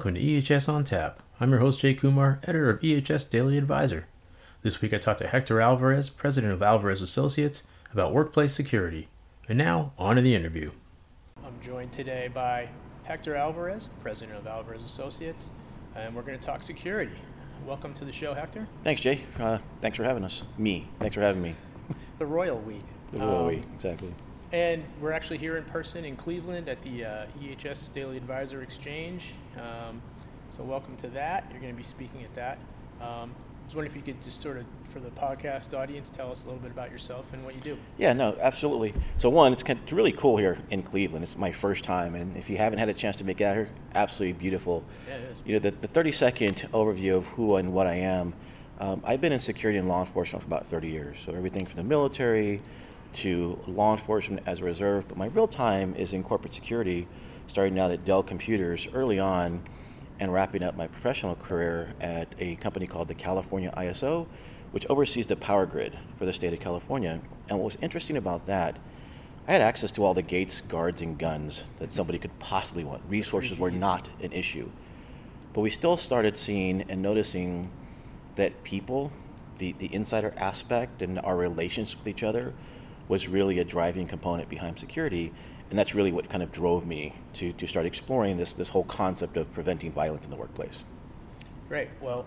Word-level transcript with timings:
welcome 0.00 0.14
to 0.14 0.20
EHS 0.22 0.66
on 0.66 0.82
Tap. 0.82 1.22
I'm 1.38 1.50
your 1.50 1.58
host 1.58 1.80
Jay 1.80 1.92
Kumar, 1.92 2.40
editor 2.44 2.70
of 2.70 2.80
EHS 2.80 3.28
Daily 3.28 3.58
Advisor. 3.58 4.06
This 4.62 4.80
week 4.80 4.94
I 4.94 4.96
talked 4.96 5.18
to 5.18 5.28
Hector 5.28 5.60
Alvarez, 5.60 6.08
president 6.08 6.54
of 6.54 6.62
Alvarez 6.62 7.02
Associates, 7.02 7.66
about 7.92 8.14
workplace 8.14 8.54
security. 8.54 9.08
And 9.46 9.58
now, 9.58 9.92
on 9.98 10.16
to 10.16 10.22
the 10.22 10.34
interview. 10.34 10.70
I'm 11.44 11.60
joined 11.60 11.92
today 11.92 12.30
by 12.32 12.70
Hector 13.04 13.36
Alvarez, 13.36 13.90
president 14.00 14.38
of 14.38 14.46
Alvarez 14.46 14.82
Associates, 14.82 15.50
and 15.94 16.16
we're 16.16 16.22
going 16.22 16.38
to 16.38 16.46
talk 16.46 16.62
security. 16.62 17.12
Welcome 17.66 17.92
to 17.92 18.06
the 18.06 18.12
show, 18.12 18.32
Hector. 18.32 18.66
Thanks, 18.82 19.02
Jay. 19.02 19.26
Uh, 19.38 19.58
thanks 19.82 19.98
for 19.98 20.04
having 20.04 20.24
us. 20.24 20.44
Me. 20.56 20.88
Thanks 20.98 21.14
for 21.14 21.20
having 21.20 21.42
me. 21.42 21.54
The 22.18 22.24
royal 22.24 22.58
we. 22.58 22.80
The 23.12 23.18
royal 23.18 23.40
um, 23.40 23.46
we, 23.48 23.56
exactly. 23.74 24.14
And 24.52 24.82
we're 25.00 25.12
actually 25.12 25.38
here 25.38 25.56
in 25.56 25.64
person 25.64 26.04
in 26.04 26.16
Cleveland 26.16 26.68
at 26.68 26.82
the 26.82 27.04
uh, 27.04 27.26
EHS 27.40 27.92
Daily 27.92 28.16
Advisor 28.16 28.62
Exchange. 28.62 29.34
Um, 29.56 30.02
so, 30.50 30.64
welcome 30.64 30.96
to 30.98 31.08
that. 31.10 31.46
You're 31.52 31.60
going 31.60 31.72
to 31.72 31.76
be 31.76 31.84
speaking 31.84 32.24
at 32.24 32.34
that. 32.34 32.58
Um, 33.00 33.32
I 33.32 33.66
was 33.66 33.76
wondering 33.76 33.92
if 33.92 33.96
you 33.96 34.02
could 34.02 34.20
just 34.20 34.42
sort 34.42 34.56
of, 34.56 34.64
for 34.88 34.98
the 34.98 35.10
podcast 35.10 35.72
audience, 35.78 36.10
tell 36.10 36.32
us 36.32 36.42
a 36.42 36.46
little 36.46 36.60
bit 36.60 36.72
about 36.72 36.90
yourself 36.90 37.32
and 37.32 37.44
what 37.44 37.54
you 37.54 37.60
do. 37.60 37.78
Yeah, 37.96 38.12
no, 38.12 38.36
absolutely. 38.40 38.92
So, 39.18 39.30
one, 39.30 39.52
it's, 39.52 39.62
kind 39.62 39.78
of, 39.78 39.84
it's 39.84 39.92
really 39.92 40.10
cool 40.10 40.36
here 40.36 40.58
in 40.70 40.82
Cleveland. 40.82 41.22
It's 41.22 41.38
my 41.38 41.52
first 41.52 41.84
time, 41.84 42.16
and 42.16 42.36
if 42.36 42.50
you 42.50 42.56
haven't 42.56 42.80
had 42.80 42.88
a 42.88 42.94
chance 42.94 43.14
to 43.18 43.24
make 43.24 43.40
it 43.40 43.44
out 43.44 43.54
here, 43.54 43.70
absolutely 43.94 44.32
beautiful. 44.32 44.82
Yeah, 45.06 45.14
it 45.14 45.30
is. 45.30 45.38
You 45.44 45.52
know, 45.52 45.58
the, 45.60 45.70
the 45.70 45.86
30 45.86 46.10
second 46.10 46.68
overview 46.74 47.16
of 47.16 47.24
who 47.26 47.54
and 47.54 47.70
what 47.70 47.86
I 47.86 47.94
am. 47.94 48.34
Um, 48.80 49.00
I've 49.04 49.20
been 49.20 49.32
in 49.32 49.38
security 49.38 49.78
and 49.78 49.86
law 49.86 50.00
enforcement 50.00 50.42
for 50.42 50.48
about 50.48 50.66
30 50.66 50.88
years. 50.88 51.18
So, 51.24 51.34
everything 51.34 51.66
from 51.66 51.76
the 51.76 51.84
military 51.84 52.58
to 53.14 53.58
law 53.66 53.92
enforcement 53.92 54.42
as 54.46 54.60
a 54.60 54.64
reserve, 54.64 55.06
but 55.08 55.16
my 55.16 55.26
real 55.26 55.48
time 55.48 55.94
is 55.96 56.12
in 56.12 56.22
corporate 56.22 56.54
security, 56.54 57.06
starting 57.46 57.78
out 57.78 57.90
at 57.90 58.04
Dell 58.04 58.22
Computers 58.22 58.86
early 58.92 59.18
on 59.18 59.62
and 60.18 60.32
wrapping 60.32 60.62
up 60.62 60.76
my 60.76 60.86
professional 60.86 61.34
career 61.34 61.94
at 62.00 62.28
a 62.38 62.56
company 62.56 62.86
called 62.86 63.08
the 63.08 63.14
California 63.14 63.72
ISO, 63.76 64.26
which 64.70 64.86
oversees 64.86 65.26
the 65.26 65.36
power 65.36 65.66
grid 65.66 65.98
for 66.18 66.26
the 66.26 66.32
state 66.32 66.52
of 66.52 66.60
California. 66.60 67.20
And 67.48 67.58
what 67.58 67.64
was 67.64 67.78
interesting 67.80 68.16
about 68.16 68.46
that, 68.46 68.78
I 69.48 69.52
had 69.52 69.62
access 69.62 69.90
to 69.92 70.04
all 70.04 70.14
the 70.14 70.22
gates, 70.22 70.60
guards, 70.60 71.00
and 71.02 71.18
guns 71.18 71.62
that 71.78 71.90
somebody 71.90 72.18
could 72.18 72.38
possibly 72.38 72.84
want. 72.84 73.02
Resources 73.08 73.58
were 73.58 73.70
not 73.70 74.10
an 74.22 74.32
issue. 74.32 74.70
But 75.52 75.62
we 75.62 75.70
still 75.70 75.96
started 75.96 76.38
seeing 76.38 76.82
and 76.82 77.02
noticing 77.02 77.70
that 78.36 78.62
people, 78.62 79.10
the, 79.58 79.72
the 79.78 79.92
insider 79.92 80.32
aspect 80.36 81.02
and 81.02 81.18
our 81.18 81.36
relations 81.36 81.96
with 81.96 82.06
each 82.06 82.22
other, 82.22 82.54
was 83.10 83.26
really 83.26 83.58
a 83.58 83.64
driving 83.64 84.06
component 84.06 84.48
behind 84.48 84.78
security. 84.78 85.32
And 85.68 85.78
that's 85.78 85.94
really 85.94 86.12
what 86.12 86.30
kind 86.30 86.42
of 86.42 86.52
drove 86.52 86.86
me 86.86 87.12
to, 87.34 87.52
to 87.54 87.66
start 87.66 87.84
exploring 87.84 88.36
this, 88.36 88.54
this 88.54 88.68
whole 88.68 88.84
concept 88.84 89.36
of 89.36 89.52
preventing 89.52 89.90
violence 89.92 90.24
in 90.24 90.30
the 90.30 90.36
workplace. 90.36 90.84
Great. 91.68 91.88
Well, 92.00 92.24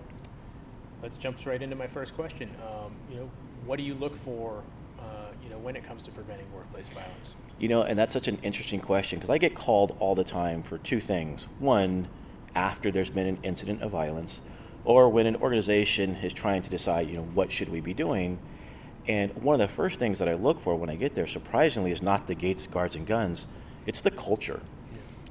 let's 1.01 1.17
jump 1.17 1.37
right 1.45 1.61
into 1.61 1.77
my 1.77 1.87
first 1.87 2.13
question. 2.15 2.49
Um, 2.61 2.93
you 3.09 3.15
know, 3.15 3.31
what 3.65 3.77
do 3.77 3.83
you 3.83 3.95
look 3.95 4.15
for, 4.15 4.61
uh, 4.99 5.03
you 5.41 5.49
know, 5.49 5.57
when 5.57 5.77
it 5.77 5.85
comes 5.85 6.03
to 6.03 6.11
preventing 6.11 6.51
workplace 6.53 6.89
violence? 6.89 7.35
You 7.59 7.69
know, 7.69 7.83
and 7.83 7.97
that's 7.97 8.13
such 8.13 8.27
an 8.27 8.37
interesting 8.43 8.81
question 8.81 9.19
because 9.19 9.29
I 9.29 9.37
get 9.37 9.55
called 9.55 9.95
all 9.99 10.15
the 10.15 10.23
time 10.25 10.63
for 10.63 10.77
two 10.79 10.99
things. 10.99 11.47
One, 11.59 12.09
after 12.55 12.91
there's 12.91 13.09
been 13.09 13.27
an 13.27 13.39
incident 13.43 13.81
of 13.81 13.91
violence, 13.91 14.41
or 14.83 15.07
when 15.07 15.27
an 15.27 15.37
organization 15.37 16.15
is 16.17 16.33
trying 16.33 16.61
to 16.61 16.69
decide, 16.69 17.09
you 17.09 17.15
know, 17.15 17.23
what 17.33 17.53
should 17.53 17.69
we 17.69 17.79
be 17.79 17.93
doing, 17.93 18.37
and 19.07 19.33
one 19.35 19.59
of 19.59 19.69
the 19.69 19.75
first 19.75 19.99
things 19.99 20.19
that 20.19 20.27
I 20.29 20.33
look 20.33 20.59
for 20.59 20.75
when 20.75 20.89
I 20.89 20.95
get 20.95 21.15
there, 21.15 21.27
surprisingly, 21.27 21.91
is 21.91 22.01
not 22.01 22.27
the 22.27 22.35
gates, 22.35 22.67
guards, 22.67 22.95
and 22.95 23.05
guns. 23.05 23.47
It's 23.85 24.01
the 24.01 24.11
culture. 24.11 24.61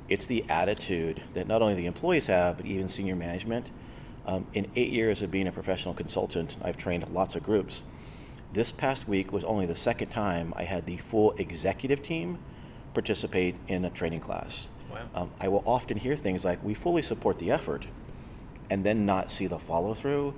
It's 0.09 0.27
the 0.27 0.45
attitude 0.49 1.23
that 1.35 1.47
not 1.47 1.63
only 1.63 1.75
the 1.75 1.87
employees 1.87 2.27
have, 2.27 2.59
but 2.59 2.67
even 2.67 2.89
senior 2.89 3.17
management. 3.17 3.71
Um, 4.27 4.47
in 4.53 4.71
eight 4.77 4.91
years 4.91 5.23
of 5.23 5.31
being 5.31 5.49
a 5.49 5.53
professional 5.53 5.95
consultant, 5.95 6.57
I've 6.63 6.77
trained 6.77 7.07
lots 7.13 7.35
of 7.35 7.43
groups. 7.43 7.83
This 8.53 8.73
past 8.73 9.09
week 9.09 9.33
was 9.33 9.45
only 9.45 9.65
the 9.65 9.77
second 9.77 10.09
time 10.11 10.53
I 10.57 10.65
had 10.65 10.85
the 10.85 10.99
full 10.99 11.33
executive 11.39 12.03
team 12.03 12.39
participate 12.93 13.57
in 13.69 13.87
a 13.87 13.91
training 13.91 14.21
class. 14.21 14.69
Wow. 14.91 15.09
Um, 15.15 15.31
I 15.41 15.49
will 15.49 15.63
often 15.67 15.97
hear 15.97 16.17
things 16.17 16.45
like, 16.45 16.63
we 16.63 16.75
fully 16.75 17.01
support 17.01 17.39
the 17.39 17.51
effort, 17.51 17.87
and 18.69 18.85
then 18.85 19.07
not 19.07 19.33
see 19.33 19.47
the 19.47 19.59
follow 19.59 19.95
through 19.95 20.35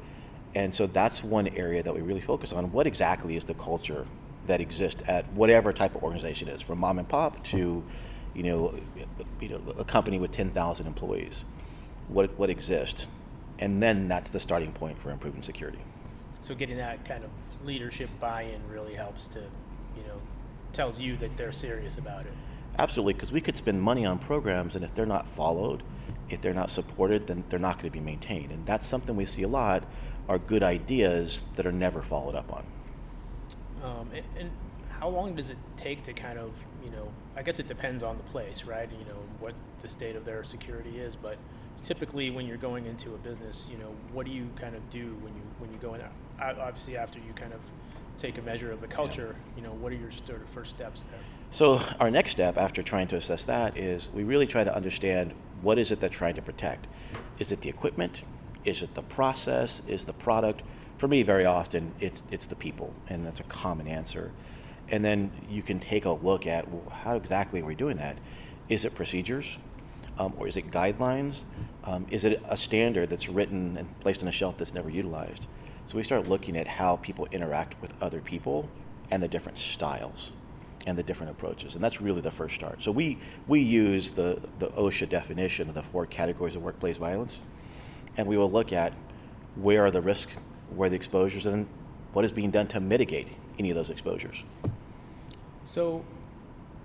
and 0.55 0.75
so 0.75 0.87
that's 0.87 1.23
one 1.25 1.49
area 1.49 1.83
that 1.83 1.95
we 1.95 2.01
really 2.01 2.21
focus 2.21 2.53
on. 2.53 2.71
What 2.73 2.87
exactly 2.87 3.37
is 3.37 3.45
the 3.45 3.55
culture 3.55 4.07
that 4.47 4.61
exists 4.61 5.03
at 5.09 5.31
whatever 5.33 5.73
type 5.73 5.95
of 5.95 6.03
organization 6.03 6.49
it 6.49 6.57
is, 6.57 6.63
from 6.63 6.79
mom 6.79 6.99
and 6.99 7.09
pop 7.09 7.43
to, 7.45 7.83
you 8.35 8.43
know, 8.43 8.75
you 9.41 9.49
know, 9.49 9.61
a 9.79 9.85
company 9.85 10.19
with 10.19 10.33
10,000 10.33 10.87
employees? 10.87 11.45
What 12.09 12.39
what 12.39 12.51
exists, 12.51 13.07
and 13.59 13.83
then 13.83 14.09
that's 14.09 14.31
the 14.31 14.41
starting 14.41 14.73
point 14.73 15.01
for 15.01 15.11
improving 15.11 15.43
security. 15.43 15.79
So 16.43 16.55
getting 16.55 16.77
that 16.77 17.05
kind 17.05 17.25
of 17.25 17.31
leadership 17.65 18.11
buy-in 18.21 18.61
really 18.71 18.95
helps 18.95 19.27
to, 19.29 19.39
you 19.39 20.03
know, 20.07 20.21
tells 20.75 21.01
you 21.01 21.17
that 21.17 21.37
they're 21.39 21.53
serious 21.53 21.95
about 21.95 22.23
it. 22.27 22.33
Absolutely, 22.79 23.15
because 23.15 23.33
we 23.33 23.41
could 23.41 23.57
spend 23.57 23.81
money 23.81 24.05
on 24.05 24.19
programs, 24.19 24.77
and 24.77 24.85
if 24.85 24.95
they're 24.95 25.07
not 25.07 25.27
followed, 25.31 25.83
if 26.29 26.43
they're 26.43 26.53
not 26.53 26.71
supported, 26.71 27.27
then 27.27 27.45
they're 27.49 27.59
not 27.59 27.77
going 27.77 27.91
to 27.91 27.91
be 27.91 28.05
maintained, 28.05 28.51
and 28.51 28.67
that's 28.67 28.87
something 28.87 29.17
we 29.17 29.25
see 29.25 29.45
a 29.45 29.49
lot 29.49 29.85
are 30.29 30.39
good 30.39 30.63
ideas 30.63 31.41
that 31.57 31.67
are 31.67 31.73
never 31.73 32.03
followed 32.03 32.35
up 32.35 32.53
on. 32.53 32.65
Um, 33.83 34.11
and, 34.15 34.25
and, 34.39 34.51
how 35.01 35.09
long 35.09 35.35
does 35.35 35.51
it 35.51 35.59
take 35.77 36.03
to 36.05 36.15
kind 36.15 36.39
of, 36.39 36.53
you 36.83 36.91
know, 36.91 37.09
I 37.37 37.43
guess 37.43 37.59
it 37.59 37.67
depends 37.67 38.03
on 38.03 38.17
the 38.17 38.23
place, 38.23 38.65
right? 38.65 38.89
You 38.91 39.05
know, 39.05 39.19
what 39.39 39.53
the 39.81 39.89
state 39.89 40.17
of 40.17 40.25
their 40.25 40.45
security 40.45 40.99
is, 40.99 41.15
but 41.15 41.37
typically 41.83 42.31
when 42.31 42.47
you're 42.47 42.57
going 42.57 42.87
into 42.87 43.15
a 43.15 43.19
business, 43.19 43.69
you 43.71 43.77
know, 43.77 43.95
what 44.13 44.25
do 44.25 44.33
you 44.33 44.49
kind 44.57 44.75
of 44.75 44.89
do 44.89 45.15
when 45.21 45.35
you 45.35 45.43
when 45.59 45.71
you 45.71 45.79
go 45.79 45.95
in? 45.95 46.01
Obviously, 46.41 46.97
after 46.97 47.19
you 47.19 47.35
kind 47.35 47.53
of 47.53 47.61
take 48.17 48.39
a 48.39 48.43
measure 48.43 48.73
of 48.73 48.81
the 48.81 48.87
culture, 48.87 49.37
yeah. 49.37 49.61
you 49.61 49.69
know, 49.69 49.75
what 49.75 49.93
are 49.93 49.97
your 49.97 50.11
sort 50.11 50.41
of 50.41 50.49
first 50.49 50.71
steps 50.71 51.03
there? 51.11 51.21
So 51.53 51.83
our 52.01 52.11
next 52.11 52.33
step 52.33 52.57
after 52.57 52.83
trying 52.83 53.09
to 53.09 53.17
assess 53.17 53.45
that 53.45 53.77
is 53.77 54.09
we 54.15 54.25
really 54.25 54.47
try 54.47 54.65
to 54.65 54.75
understand 54.75 55.35
what 55.61 55.79
is 55.79 55.91
it 55.91 56.01
they're 56.01 56.09
trying 56.09 56.35
to 56.35 56.43
protect. 56.43 56.87
Is 57.39 57.53
it 57.53 57.61
the 57.61 57.69
equipment? 57.69 58.23
Is 58.65 58.83
it 58.83 58.95
the 58.95 59.03
process? 59.03 59.83
Is 59.87 60.05
the 60.05 60.13
product? 60.13 60.63
For 60.99 61.09
me, 61.09 61.23
very 61.23 61.45
often 61.45 61.93
it's 62.01 62.23
it's 62.31 62.47
the 62.47 62.57
people, 62.57 62.93
and 63.09 63.27
that's 63.27 63.41
a 63.41 63.45
common 63.45 63.89
answer. 63.89 64.31
And 64.89 65.05
then 65.05 65.31
you 65.49 65.63
can 65.63 65.81
take 65.81 66.05
a 66.05 66.11
look 66.11 66.47
at 66.47 66.71
well, 66.71 66.89
how 66.91 67.17
exactly 67.17 67.61
are 67.61 67.65
we 67.65 67.75
doing 67.75 67.97
that? 67.99 68.17
Is 68.69 68.85
it 68.85 68.95
procedures, 68.95 69.47
um, 70.19 70.35
or 70.39 70.49
is 70.49 70.57
it 70.57 70.71
guidelines? 70.71 71.45
Um, 71.85 72.07
is 72.11 72.25
it 72.25 72.43
a 72.49 72.57
standard 72.57 73.11
that's 73.11 73.29
written 73.29 73.77
and 73.77 74.01
placed 74.01 74.23
on 74.23 74.29
a 74.29 74.33
shelf 74.33 74.57
that's 74.59 74.75
never 74.75 74.89
utilized? 74.89 75.47
So 75.87 75.99
we 75.99 76.03
start 76.03 76.29
looking 76.29 76.57
at 76.57 76.67
how 76.67 76.97
people 76.97 77.27
interact 77.31 77.81
with 77.83 77.93
other 78.01 78.21
people 78.21 78.69
and 79.11 79.23
the 79.23 79.29
different 79.29 79.59
styles 79.59 80.33
and 80.87 80.97
the 80.97 81.03
different 81.03 81.31
approaches. 81.31 81.75
And 81.75 81.85
that's 81.85 82.01
really 82.01 82.21
the 82.21 82.31
first 82.31 82.55
start. 82.55 82.83
So 82.83 82.91
we, 82.91 83.19
we 83.47 83.61
use 83.61 84.11
the, 84.11 84.41
the 84.59 84.69
OSHA 84.69 85.09
definition 85.09 85.69
of 85.69 85.75
the 85.75 85.83
four 85.83 86.07
categories 86.07 86.57
of 86.57 86.63
workplace 86.63 86.97
violence 86.97 87.41
and 88.17 88.27
we 88.27 88.37
will 88.37 88.51
look 88.51 88.73
at 88.73 88.93
where 89.57 89.85
are 89.85 89.91
the 89.91 90.01
risks, 90.01 90.37
where 90.75 90.89
the 90.89 90.97
exposures, 90.97 91.47
and 91.47 91.67
what 92.13 92.25
is 92.25 92.33
being 92.33 92.51
done 92.51 92.67
to 92.69 92.81
mitigate 92.81 93.29
any 93.59 93.71
of 93.71 93.77
those 93.77 93.91
exposures. 93.91 94.43
So, 95.65 96.05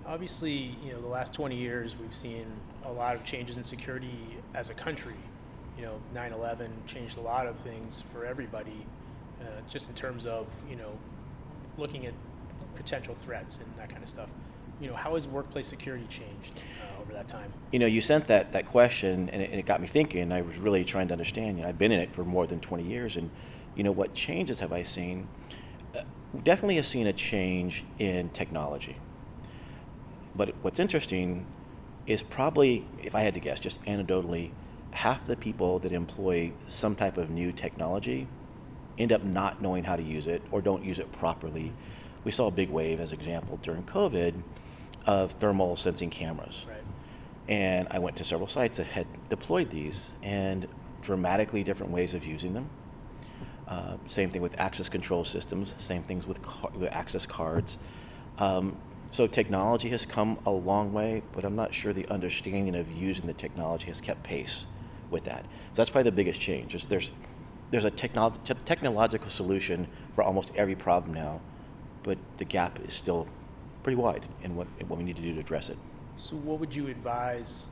obviously, 0.06 0.76
you 0.84 0.92
know, 0.92 1.00
the 1.00 1.08
last 1.08 1.32
20 1.32 1.56
years 1.56 1.96
we've 1.96 2.14
seen 2.14 2.46
a 2.84 2.92
lot 2.92 3.14
of 3.14 3.24
changes 3.24 3.56
in 3.56 3.64
security 3.64 4.38
as 4.54 4.68
a 4.70 4.74
country. 4.74 5.14
You 5.76 5.84
know, 5.86 6.00
9/11 6.14 6.68
changed 6.86 7.16
a 7.16 7.20
lot 7.20 7.46
of 7.46 7.56
things 7.58 8.02
for 8.12 8.26
everybody, 8.26 8.86
uh, 9.40 9.60
just 9.68 9.88
in 9.88 9.94
terms 9.94 10.26
of 10.26 10.46
you 10.68 10.76
know, 10.76 10.92
looking 11.78 12.06
at 12.06 12.14
potential 12.74 13.14
threats 13.14 13.58
and 13.58 13.66
that 13.76 13.88
kind 13.88 14.02
of 14.02 14.08
stuff. 14.08 14.28
You 14.80 14.88
know, 14.88 14.96
how 14.96 15.14
has 15.14 15.28
workplace 15.28 15.68
security 15.68 16.06
changed? 16.08 16.60
Over 17.10 17.18
that 17.18 17.28
time? 17.28 17.52
You 17.72 17.78
know, 17.78 17.86
you 17.86 18.00
sent 18.00 18.26
that, 18.28 18.52
that 18.52 18.66
question, 18.66 19.28
and 19.32 19.42
it, 19.42 19.50
and 19.50 19.58
it 19.58 19.66
got 19.66 19.80
me 19.80 19.86
thinking. 19.86 20.32
I 20.32 20.42
was 20.42 20.56
really 20.56 20.84
trying 20.84 21.08
to 21.08 21.12
understand. 21.12 21.58
You 21.58 21.62
know, 21.62 21.68
I've 21.68 21.78
been 21.78 21.92
in 21.92 22.00
it 22.00 22.14
for 22.14 22.24
more 22.24 22.46
than 22.46 22.60
20 22.60 22.84
years, 22.84 23.16
and 23.16 23.30
you 23.76 23.82
know, 23.82 23.92
what 23.92 24.14
changes 24.14 24.60
have 24.60 24.72
I 24.72 24.82
seen? 24.82 25.28
Uh, 25.94 26.02
definitely 26.44 26.76
have 26.76 26.86
seen 26.86 27.06
a 27.06 27.12
change 27.12 27.84
in 27.98 28.30
technology. 28.30 28.96
But 30.34 30.54
what's 30.62 30.78
interesting 30.78 31.46
is 32.06 32.22
probably, 32.22 32.86
if 33.02 33.14
I 33.14 33.20
had 33.22 33.34
to 33.34 33.40
guess, 33.40 33.60
just 33.60 33.82
anecdotally, 33.84 34.50
half 34.92 35.24
the 35.26 35.36
people 35.36 35.78
that 35.80 35.92
employ 35.92 36.52
some 36.68 36.96
type 36.96 37.16
of 37.16 37.30
new 37.30 37.52
technology 37.52 38.26
end 38.98 39.12
up 39.12 39.22
not 39.22 39.62
knowing 39.62 39.84
how 39.84 39.96
to 39.96 40.02
use 40.02 40.26
it 40.26 40.42
or 40.50 40.60
don't 40.60 40.84
use 40.84 40.98
it 40.98 41.10
properly. 41.12 41.72
We 42.24 42.32
saw 42.32 42.48
a 42.48 42.50
big 42.50 42.68
wave, 42.68 43.00
as 43.00 43.12
example, 43.12 43.58
during 43.62 43.84
COVID 43.84 44.34
of 45.06 45.32
thermal 45.32 45.76
sensing 45.76 46.10
cameras. 46.10 46.64
Right. 46.68 46.79
And 47.50 47.88
I 47.90 47.98
went 47.98 48.16
to 48.18 48.24
several 48.24 48.48
sites 48.48 48.78
that 48.78 48.86
had 48.86 49.06
deployed 49.28 49.70
these 49.70 50.12
and 50.22 50.68
dramatically 51.02 51.64
different 51.64 51.92
ways 51.92 52.14
of 52.14 52.24
using 52.24 52.54
them. 52.54 52.70
Uh, 53.66 53.96
same 54.06 54.30
thing 54.30 54.40
with 54.40 54.58
access 54.58 54.88
control 54.88 55.24
systems, 55.24 55.74
same 55.78 56.04
things 56.04 56.26
with, 56.26 56.40
car- 56.42 56.70
with 56.74 56.92
access 56.92 57.26
cards. 57.26 57.76
Um, 58.38 58.76
so 59.10 59.26
technology 59.26 59.88
has 59.88 60.06
come 60.06 60.38
a 60.46 60.50
long 60.50 60.92
way, 60.92 61.22
but 61.32 61.44
I'm 61.44 61.56
not 61.56 61.74
sure 61.74 61.92
the 61.92 62.06
understanding 62.08 62.76
of 62.76 62.90
using 62.92 63.26
the 63.26 63.32
technology 63.32 63.86
has 63.86 64.00
kept 64.00 64.22
pace 64.22 64.66
with 65.10 65.24
that. 65.24 65.44
So 65.72 65.76
that's 65.76 65.90
probably 65.90 66.10
the 66.10 66.16
biggest 66.16 66.40
change. 66.40 66.74
Is 66.76 66.86
there's 66.86 67.10
there's 67.72 67.84
a 67.84 67.90
technolo- 67.90 68.42
te- 68.44 68.54
technological 68.64 69.30
solution 69.30 69.88
for 70.14 70.22
almost 70.22 70.52
every 70.54 70.76
problem 70.76 71.14
now, 71.14 71.40
but 72.04 72.18
the 72.38 72.44
gap 72.44 72.78
is 72.86 72.94
still 72.94 73.26
pretty 73.82 73.96
wide 73.96 74.24
in 74.44 74.54
what 74.54 74.68
in 74.78 74.88
what 74.88 74.98
we 74.98 75.04
need 75.04 75.16
to 75.16 75.22
do 75.22 75.34
to 75.34 75.40
address 75.40 75.68
it. 75.68 75.78
So 76.20 76.36
what 76.36 76.60
would 76.60 76.76
you 76.76 76.88
advise 76.88 77.70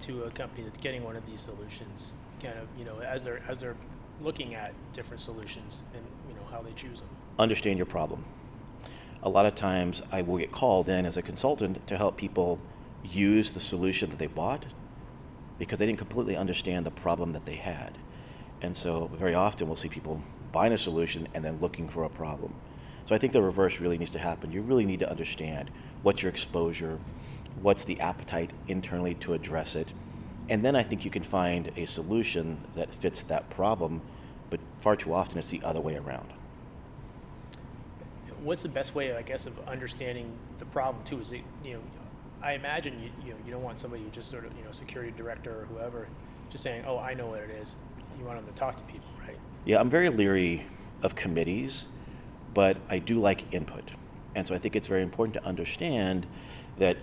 to 0.00 0.22
a 0.22 0.30
company 0.30 0.62
that's 0.64 0.78
getting 0.78 1.04
one 1.04 1.16
of 1.16 1.26
these 1.26 1.38
solutions, 1.38 2.14
kind 2.42 2.56
of, 2.56 2.66
you 2.78 2.86
know, 2.86 2.98
as 3.00 3.22
they're, 3.22 3.42
as 3.46 3.58
they're 3.58 3.76
looking 4.22 4.54
at 4.54 4.72
different 4.94 5.20
solutions 5.20 5.80
and, 5.94 6.02
you 6.26 6.34
know, 6.34 6.40
how 6.50 6.62
they 6.62 6.72
choose 6.72 7.00
them? 7.00 7.10
Understand 7.38 7.76
your 7.76 7.84
problem. 7.84 8.24
A 9.22 9.28
lot 9.28 9.44
of 9.44 9.54
times 9.54 10.02
I 10.10 10.22
will 10.22 10.38
get 10.38 10.50
called 10.50 10.88
in 10.88 11.04
as 11.04 11.18
a 11.18 11.22
consultant 11.22 11.86
to 11.88 11.98
help 11.98 12.16
people 12.16 12.58
use 13.04 13.52
the 13.52 13.60
solution 13.60 14.08
that 14.08 14.18
they 14.18 14.28
bought 14.28 14.64
because 15.58 15.78
they 15.78 15.84
didn't 15.84 15.98
completely 15.98 16.36
understand 16.36 16.86
the 16.86 16.90
problem 16.90 17.34
that 17.34 17.44
they 17.44 17.56
had. 17.56 17.98
And 18.62 18.74
so 18.74 19.10
very 19.18 19.34
often 19.34 19.66
we'll 19.66 19.76
see 19.76 19.90
people 19.90 20.22
buying 20.52 20.72
a 20.72 20.78
solution 20.78 21.28
and 21.34 21.44
then 21.44 21.60
looking 21.60 21.86
for 21.86 22.04
a 22.04 22.08
problem. 22.08 22.54
So 23.04 23.14
I 23.14 23.18
think 23.18 23.34
the 23.34 23.42
reverse 23.42 23.78
really 23.78 23.98
needs 23.98 24.12
to 24.12 24.18
happen. 24.18 24.52
You 24.52 24.62
really 24.62 24.86
need 24.86 25.00
to 25.00 25.10
understand 25.10 25.70
what's 26.02 26.22
your 26.22 26.30
exposure, 26.30 26.98
what's 27.62 27.84
the 27.84 28.00
appetite 28.00 28.50
internally 28.68 29.14
to 29.14 29.34
address 29.34 29.74
it, 29.74 29.92
and 30.48 30.64
then 30.64 30.74
I 30.74 30.82
think 30.82 31.04
you 31.04 31.10
can 31.10 31.22
find 31.22 31.70
a 31.76 31.86
solution 31.86 32.60
that 32.74 32.92
fits 32.96 33.22
that 33.22 33.48
problem, 33.50 34.02
but 34.50 34.58
far 34.80 34.96
too 34.96 35.14
often 35.14 35.38
it's 35.38 35.50
the 35.50 35.62
other 35.62 35.80
way 35.80 35.96
around. 35.96 36.32
What's 38.42 38.62
the 38.62 38.68
best 38.68 38.94
way, 38.94 39.14
I 39.14 39.22
guess, 39.22 39.46
of 39.46 39.58
understanding 39.68 40.32
the 40.58 40.64
problem 40.64 41.04
too? 41.04 41.20
Is 41.20 41.30
it, 41.30 41.42
you 41.64 41.74
know, 41.74 41.80
I 42.42 42.54
imagine 42.54 43.00
you, 43.00 43.10
you 43.24 43.30
know, 43.32 43.38
you 43.44 43.52
don't 43.52 43.62
want 43.62 43.78
somebody 43.78 44.02
who 44.02 44.10
just 44.10 44.28
sort 44.28 44.44
of, 44.44 44.56
you 44.56 44.64
know, 44.64 44.72
security 44.72 45.12
director 45.16 45.60
or 45.60 45.64
whoever, 45.66 46.08
just 46.48 46.64
saying, 46.64 46.84
oh, 46.86 46.98
I 46.98 47.14
know 47.14 47.26
what 47.26 47.40
it 47.40 47.50
is. 47.50 47.76
You 48.18 48.24
want 48.24 48.38
them 48.38 48.46
to 48.46 48.58
talk 48.58 48.76
to 48.76 48.82
people, 48.84 49.08
right? 49.26 49.38
Yeah, 49.66 49.78
I'm 49.78 49.90
very 49.90 50.08
leery 50.08 50.66
of 51.02 51.14
committees, 51.14 51.88
but 52.54 52.78
I 52.88 52.98
do 52.98 53.20
like 53.20 53.52
input. 53.54 53.90
And 54.34 54.48
so 54.48 54.54
I 54.54 54.58
think 54.58 54.74
it's 54.74 54.88
very 54.88 55.02
important 55.02 55.34
to 55.34 55.44
understand 55.44 56.26
that 56.78 56.96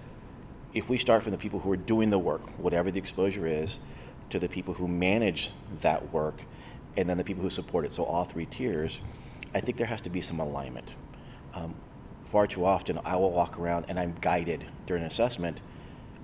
if 0.73 0.89
we 0.89 0.97
start 0.97 1.23
from 1.23 1.31
the 1.31 1.37
people 1.37 1.59
who 1.59 1.71
are 1.71 1.77
doing 1.77 2.09
the 2.09 2.19
work, 2.19 2.41
whatever 2.59 2.91
the 2.91 2.99
exposure 2.99 3.47
is, 3.47 3.79
to 4.29 4.39
the 4.39 4.49
people 4.49 4.73
who 4.73 4.87
manage 4.87 5.51
that 5.81 6.11
work, 6.11 6.41
and 6.95 7.09
then 7.09 7.17
the 7.17 7.23
people 7.23 7.43
who 7.43 7.49
support 7.49 7.85
it, 7.85 7.93
so 7.93 8.03
all 8.03 8.25
three 8.25 8.45
tiers, 8.45 8.99
I 9.55 9.61
think 9.61 9.77
there 9.77 9.87
has 9.87 10.01
to 10.01 10.09
be 10.09 10.21
some 10.21 10.39
alignment. 10.39 10.89
Um, 11.53 11.75
far 12.31 12.47
too 12.47 12.65
often, 12.65 12.99
I 13.05 13.15
will 13.15 13.31
walk 13.31 13.57
around 13.57 13.85
and 13.87 13.99
I'm 13.99 14.15
guided 14.19 14.65
during 14.85 15.03
an 15.03 15.09
assessment. 15.09 15.59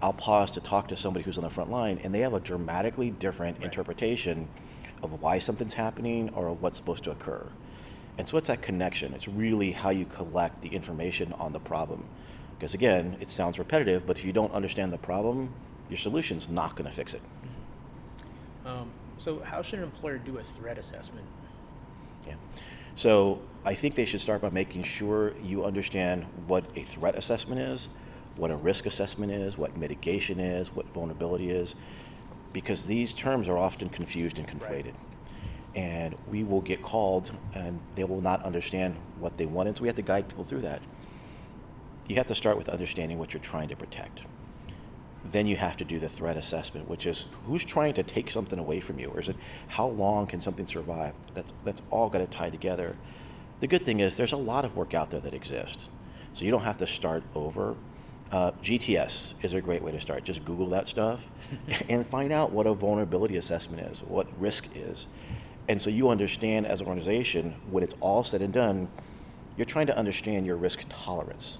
I'll 0.01 0.13
pause 0.13 0.51
to 0.51 0.59
talk 0.59 0.89
to 0.89 0.97
somebody 0.97 1.23
who's 1.23 1.37
on 1.37 1.45
the 1.45 1.49
front 1.49 1.71
line, 1.71 1.99
and 2.03 2.13
they 2.13 2.19
have 2.19 2.33
a 2.33 2.39
dramatically 2.39 3.09
different 3.11 3.57
Right. 3.57 3.65
interpretation 3.65 4.49
of 5.01 5.21
why 5.21 5.39
something's 5.39 5.73
happening 5.73 6.29
or 6.35 6.51
what's 6.53 6.77
supposed 6.77 7.03
to 7.05 7.11
occur. 7.11 7.47
And 8.17 8.27
so 8.27 8.37
it's 8.37 8.47
that 8.47 8.61
connection. 8.61 9.13
It's 9.13 9.27
really 9.27 9.71
how 9.71 9.89
you 9.89 10.05
collect 10.05 10.61
the 10.61 10.69
information 10.69 11.33
on 11.33 11.53
the 11.53 11.59
problem. 11.59 12.05
Because 12.63 12.75
again, 12.75 13.17
it 13.19 13.27
sounds 13.27 13.59
repetitive, 13.59 14.07
but 14.07 14.15
if 14.17 14.23
you 14.23 14.31
don't 14.31 14.53
understand 14.53 14.93
the 14.93 14.97
problem, 14.97 15.53
your 15.89 15.97
solution's 15.97 16.47
not 16.47 16.77
going 16.77 16.89
to 16.89 16.95
fix 16.95 17.13
it. 17.13 17.19
Um, 18.65 18.89
so 19.17 19.41
how 19.41 19.61
should 19.61 19.79
an 19.79 19.83
employer 19.83 20.17
do 20.17 20.37
a 20.37 20.43
threat 20.43 20.77
assessment? 20.77 21.27
Yeah. 22.25 22.35
So 22.95 23.41
I 23.65 23.75
think 23.75 23.95
they 23.95 24.05
should 24.05 24.21
start 24.21 24.41
by 24.41 24.49
making 24.49 24.83
sure 24.83 25.33
you 25.43 25.65
understand 25.65 26.23
what 26.47 26.63
a 26.77 26.85
threat 26.85 27.15
assessment 27.15 27.59
is, 27.59 27.89
what 28.37 28.49
a 28.49 28.55
risk 28.55 28.85
assessment 28.85 29.33
is, 29.33 29.57
what 29.57 29.75
mitigation 29.75 30.39
is, 30.39 30.73
what 30.73 30.85
vulnerability 30.93 31.49
is, 31.49 31.75
because 32.53 32.85
these 32.85 33.13
terms 33.13 33.49
are 33.49 33.57
often 33.57 33.89
confused 33.89 34.39
and 34.39 34.47
Right. 34.47 34.85
conflated. 34.85 34.93
And 35.75 36.15
we 36.31 36.45
will 36.45 36.61
get 36.61 36.81
called 36.81 37.29
and 37.53 37.81
they 37.95 38.05
will 38.05 38.21
not 38.21 38.41
understand 38.45 38.95
what 39.19 39.35
they 39.35 39.47
want, 39.47 39.67
and 39.67 39.75
so 39.75 39.81
we 39.81 39.89
have 39.89 39.97
to 39.97 40.01
guide 40.01 40.29
people 40.29 40.45
through 40.45 40.61
that. 40.61 40.81
You 42.07 42.15
have 42.15 42.27
to 42.27 42.35
start 42.35 42.57
with 42.57 42.69
understanding 42.69 43.17
what 43.17 43.33
you're 43.33 43.41
trying 43.41 43.69
to 43.69 43.75
protect. 43.75 44.21
Then 45.23 45.47
you 45.47 45.55
have 45.55 45.77
to 45.77 45.85
do 45.85 45.99
the 45.99 46.09
threat 46.09 46.35
assessment, 46.35 46.89
which 46.89 47.05
is 47.05 47.25
who's 47.45 47.63
trying 47.63 47.93
to 47.93 48.03
take 48.03 48.29
something 48.29 48.59
away 48.59 48.81
from 48.81 48.99
you, 48.99 49.09
or 49.09 49.21
is 49.21 49.29
it 49.29 49.37
how 49.69 49.87
long 49.87 50.27
can 50.27 50.41
something 50.41 50.65
survive? 50.65 51.13
That's 51.33 51.53
that's 51.63 51.81
all 51.89 52.09
got 52.09 52.19
to 52.19 52.27
tie 52.27 52.49
together. 52.49 52.97
The 53.61 53.67
good 53.67 53.85
thing 53.85 54.01
is 54.01 54.17
there's 54.17 54.33
a 54.33 54.37
lot 54.37 54.65
of 54.65 54.75
work 54.75 54.93
out 54.93 55.11
there 55.11 55.21
that 55.21 55.33
exists, 55.33 55.87
so 56.33 56.43
you 56.43 56.51
don't 56.51 56.63
have 56.63 56.77
to 56.79 56.87
start 56.87 57.23
over. 57.35 57.75
Uh, 58.31 58.51
GTS 58.63 59.35
is 59.43 59.53
a 59.53 59.61
great 59.61 59.81
way 59.81 59.91
to 59.91 60.01
start. 60.01 60.25
Just 60.25 60.43
Google 60.43 60.67
that 60.71 60.87
stuff 60.87 61.21
and 61.89 62.05
find 62.07 62.33
out 62.33 62.51
what 62.51 62.67
a 62.67 62.73
vulnerability 62.73 63.37
assessment 63.37 63.87
is, 63.91 63.99
what 64.01 64.27
risk 64.41 64.67
is, 64.75 65.07
and 65.69 65.81
so 65.81 65.89
you 65.89 66.09
understand 66.09 66.67
as 66.67 66.81
an 66.81 66.87
organization 66.87 67.55
when 67.71 67.83
it's 67.83 67.95
all 68.01 68.23
said 68.23 68.41
and 68.41 68.53
done, 68.53 68.89
you're 69.55 69.65
trying 69.65 69.87
to 69.87 69.97
understand 69.97 70.45
your 70.45 70.57
risk 70.57 70.83
tolerance. 70.89 71.59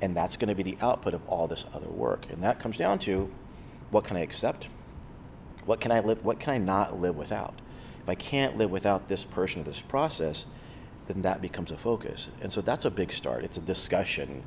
And 0.00 0.16
that's 0.16 0.36
going 0.36 0.48
to 0.48 0.54
be 0.54 0.62
the 0.62 0.78
output 0.80 1.14
of 1.14 1.26
all 1.28 1.48
this 1.48 1.64
other 1.74 1.88
work. 1.88 2.26
And 2.30 2.42
that 2.42 2.60
comes 2.60 2.78
down 2.78 2.98
to 3.00 3.30
what 3.90 4.04
can 4.04 4.16
I 4.16 4.20
accept? 4.20 4.68
What 5.64 5.80
can 5.80 5.90
I 5.90 6.00
live 6.00 6.24
what 6.24 6.40
can 6.40 6.54
I 6.54 6.58
not 6.58 7.00
live 7.00 7.16
without? 7.16 7.60
If 8.02 8.08
I 8.08 8.14
can't 8.14 8.56
live 8.56 8.70
without 8.70 9.08
this 9.08 9.24
person 9.24 9.60
or 9.60 9.64
this 9.64 9.80
process, 9.80 10.46
then 11.08 11.22
that 11.22 11.42
becomes 11.42 11.72
a 11.72 11.76
focus. 11.76 12.28
And 12.40 12.52
so 12.52 12.60
that's 12.60 12.84
a 12.84 12.90
big 12.90 13.12
start. 13.12 13.44
It's 13.44 13.58
a 13.58 13.62
discussion 13.62 14.44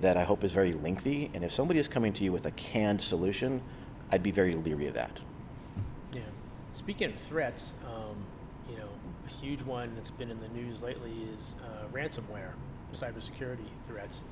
that 0.00 0.16
I 0.16 0.24
hope 0.24 0.44
is 0.44 0.52
very 0.52 0.72
lengthy. 0.72 1.30
And 1.34 1.44
if 1.44 1.52
somebody 1.52 1.78
is 1.80 1.88
coming 1.88 2.12
to 2.14 2.24
you 2.24 2.32
with 2.32 2.46
a 2.46 2.50
canned 2.52 3.02
solution, 3.02 3.62
I'd 4.10 4.22
be 4.22 4.30
very 4.30 4.54
leery 4.54 4.86
of 4.86 4.94
that. 4.94 5.18
Yeah. 6.12 6.22
Speaking 6.72 7.10
of 7.10 7.18
threats, 7.18 7.74
um, 7.86 8.16
you 8.68 8.76
know, 8.76 8.88
a 9.26 9.30
huge 9.40 9.62
one 9.62 9.94
that's 9.94 10.10
been 10.10 10.30
in 10.30 10.40
the 10.40 10.48
news 10.48 10.82
lately 10.82 11.12
is 11.34 11.56
uh, 11.64 11.86
ransomware, 11.92 12.52
cybersecurity 12.92 13.68
threats. 13.86 14.24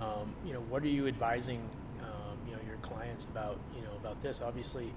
Um, 0.00 0.34
you 0.44 0.52
know, 0.52 0.60
what 0.68 0.82
are 0.82 0.88
you 0.88 1.06
advising, 1.06 1.60
um, 2.02 2.38
you 2.46 2.52
know, 2.52 2.60
your 2.66 2.76
clients 2.82 3.24
about, 3.24 3.58
you 3.74 3.82
know, 3.82 3.92
about 3.98 4.20
this? 4.20 4.40
Obviously, 4.42 4.92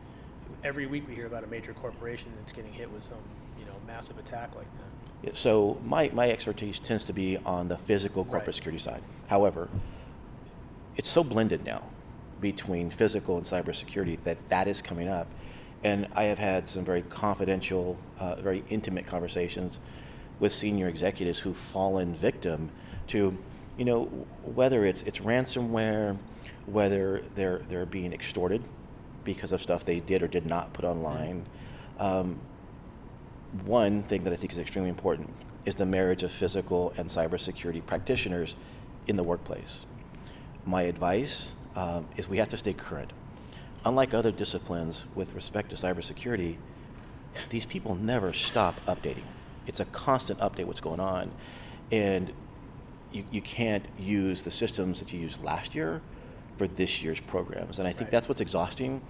every 0.64 0.88
week 0.88 1.08
we 1.08 1.16
hear 1.16 1.26
about 1.26 1.44
a 1.44 1.48
major 1.48 1.74
corporation 1.74 2.28
that's 2.38 2.52
getting 2.52 2.74
hit 2.74 2.92
with 2.92 3.04
some, 3.04 3.18
you 3.58 3.66
know, 3.66 3.74
massive 3.88 4.18
attack 4.18 4.56
like 4.56 4.68
that. 4.78 5.28
Yeah, 5.28 5.32
So 5.34 5.78
my, 5.86 6.10
my 6.14 6.30
expertise 6.30 6.80
tends 6.80 7.04
to 7.06 7.14
be 7.14 7.38
on 7.46 7.68
the 7.68 7.78
physical 7.78 8.24
corporate 8.24 8.48
Right. 8.48 8.56
security 8.56 8.80
side. 8.80 9.02
However, 9.28 9.70
it's 10.98 11.10
so 11.10 11.24
blended 11.24 11.64
now 11.66 11.84
between 12.42 12.90
physical 12.90 13.38
and 13.38 13.46
cybersecurity 13.46 14.18
that 14.24 14.38
that 14.50 14.68
is 14.68 14.82
coming 14.82 15.08
up. 15.08 15.28
And 15.84 16.08
I 16.14 16.24
have 16.24 16.40
had 16.40 16.68
some 16.68 16.84
very 16.84 17.04
confidential, 17.04 17.98
uh, 18.20 18.36
very 18.36 18.66
intimate 18.70 19.08
conversations 19.08 19.80
with 20.40 20.52
senior 20.52 20.88
executives 20.88 21.40
who've 21.40 21.56
fallen 21.56 22.16
victim 22.16 22.70
to, 23.08 23.38
you 23.80 23.86
know, 23.86 24.04
whether 24.44 24.86
it's 24.86 25.04
it's 25.04 25.20
ransomware, 25.20 26.18
whether 26.66 27.24
they're 27.36 27.62
they're 27.70 27.86
being 27.86 28.12
extorted 28.12 28.62
because 29.24 29.54
of 29.54 29.62
stuff 29.62 29.86
they 29.86 30.02
did 30.02 30.22
or 30.22 30.28
did 30.28 30.46
not 30.46 30.74
put 30.74 30.84
online. 30.84 31.46
Um, 31.98 32.40
one 33.66 34.04
thing 34.04 34.26
that 34.26 34.34
I 34.34 34.36
think 34.36 34.52
is 34.52 34.58
extremely 34.60 34.90
important 34.90 35.30
is 35.66 35.76
the 35.76 35.86
marriage 35.86 36.24
of 36.24 36.32
physical 36.32 36.94
and 36.98 37.08
cybersecurity 37.08 37.86
practitioners 37.86 38.56
in 39.08 39.16
the 39.16 39.24
workplace. 39.24 39.86
My 40.66 40.84
advice 40.84 41.52
um, 41.76 42.06
is 42.18 42.28
we 42.28 42.38
have 42.38 42.50
to 42.50 42.58
stay 42.58 42.74
current. 42.74 43.14
Unlike 43.86 44.14
other 44.14 44.32
disciplines 44.32 45.06
with 45.16 45.34
respect 45.34 45.70
to 45.70 45.78
cybersecurity, 45.78 46.58
these 47.50 47.66
people 47.66 47.96
never 47.96 48.34
stop 48.34 48.76
updating. 48.88 49.24
It's 49.68 49.80
a 49.80 49.86
constant 49.86 50.40
update 50.40 50.66
what's 50.66 50.82
going 50.82 51.00
on. 51.00 51.32
And 51.92 52.34
you, 53.12 53.24
you 53.32 53.42
can't 53.42 53.86
use 53.98 54.42
the 54.44 54.52
systems 54.52 55.00
that 55.00 55.12
you 55.14 55.20
used 55.20 55.44
last 55.44 55.74
year 55.76 56.02
for 56.58 56.68
this 56.68 57.02
year's 57.02 57.20
programs. 57.22 57.80
And 57.80 57.88
I 57.88 57.92
think 57.92 58.04
Right. 58.08 58.12
that's 58.12 58.28
what's 58.30 58.42
exhausting 58.42 59.02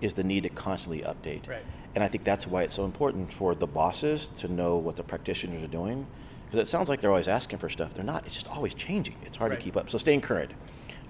is 0.00 0.14
the 0.14 0.24
need 0.24 0.42
to 0.44 0.48
constantly 0.48 1.02
update. 1.02 1.48
Right. 1.48 1.62
And 1.94 2.02
I 2.02 2.08
think 2.08 2.24
that's 2.24 2.46
why 2.46 2.62
it's 2.62 2.74
so 2.74 2.84
important 2.84 3.32
for 3.32 3.54
the 3.54 3.66
bosses 3.66 4.28
to 4.38 4.48
know 4.48 4.76
what 4.76 4.96
the 4.96 5.02
practitioners 5.02 5.62
are 5.62 5.66
doing. 5.68 6.06
Because 6.46 6.66
it 6.66 6.70
sounds 6.70 6.88
like 6.88 7.00
they're 7.00 7.10
always 7.10 7.28
asking 7.28 7.58
for 7.58 7.68
stuff. 7.68 7.94
They're 7.94 8.04
not. 8.04 8.24
It's 8.26 8.34
just 8.34 8.48
always 8.48 8.74
changing. 8.74 9.16
It's 9.24 9.36
hard 9.36 9.50
Right. 9.50 9.58
to 9.58 9.62
keep 9.64 9.76
up. 9.76 9.90
So 9.90 9.98
staying 9.98 10.20
current, 10.22 10.50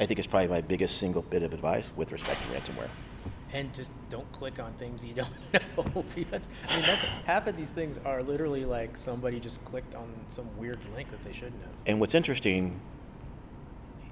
I 0.01 0.07
think, 0.07 0.19
is 0.21 0.27
probably 0.27 0.49
my 0.49 0.61
biggest 0.61 0.99
single 0.99 1.23
bit 1.23 1.43
of 1.43 1.53
advice 1.55 1.91
with 1.97 2.13
respect 2.13 2.41
to 2.43 2.49
ransomware. 2.73 2.89
And 3.55 3.73
just 3.75 3.91
don't 4.09 4.31
click 4.33 4.59
on 4.59 4.73
things 4.75 5.05
you 5.05 5.13
don't 5.15 5.29
know. 5.53 5.61
I 5.87 6.17
mean, 6.17 6.27
that's 6.87 7.03
half 7.27 7.47
of 7.47 7.57
these 7.57 7.71
things 7.71 7.99
are 8.05 8.23
literally 8.23 8.65
like 8.65 8.97
somebody 8.97 9.39
just 9.41 9.63
clicked 9.65 9.95
on 9.95 10.09
some 10.31 10.47
weird 10.57 10.79
link 10.95 11.11
that 11.11 11.23
they 11.23 11.33
shouldn't 11.33 11.61
have. 11.63 11.73
And 11.87 12.01
what's 12.01 12.15
interesting 12.15 12.81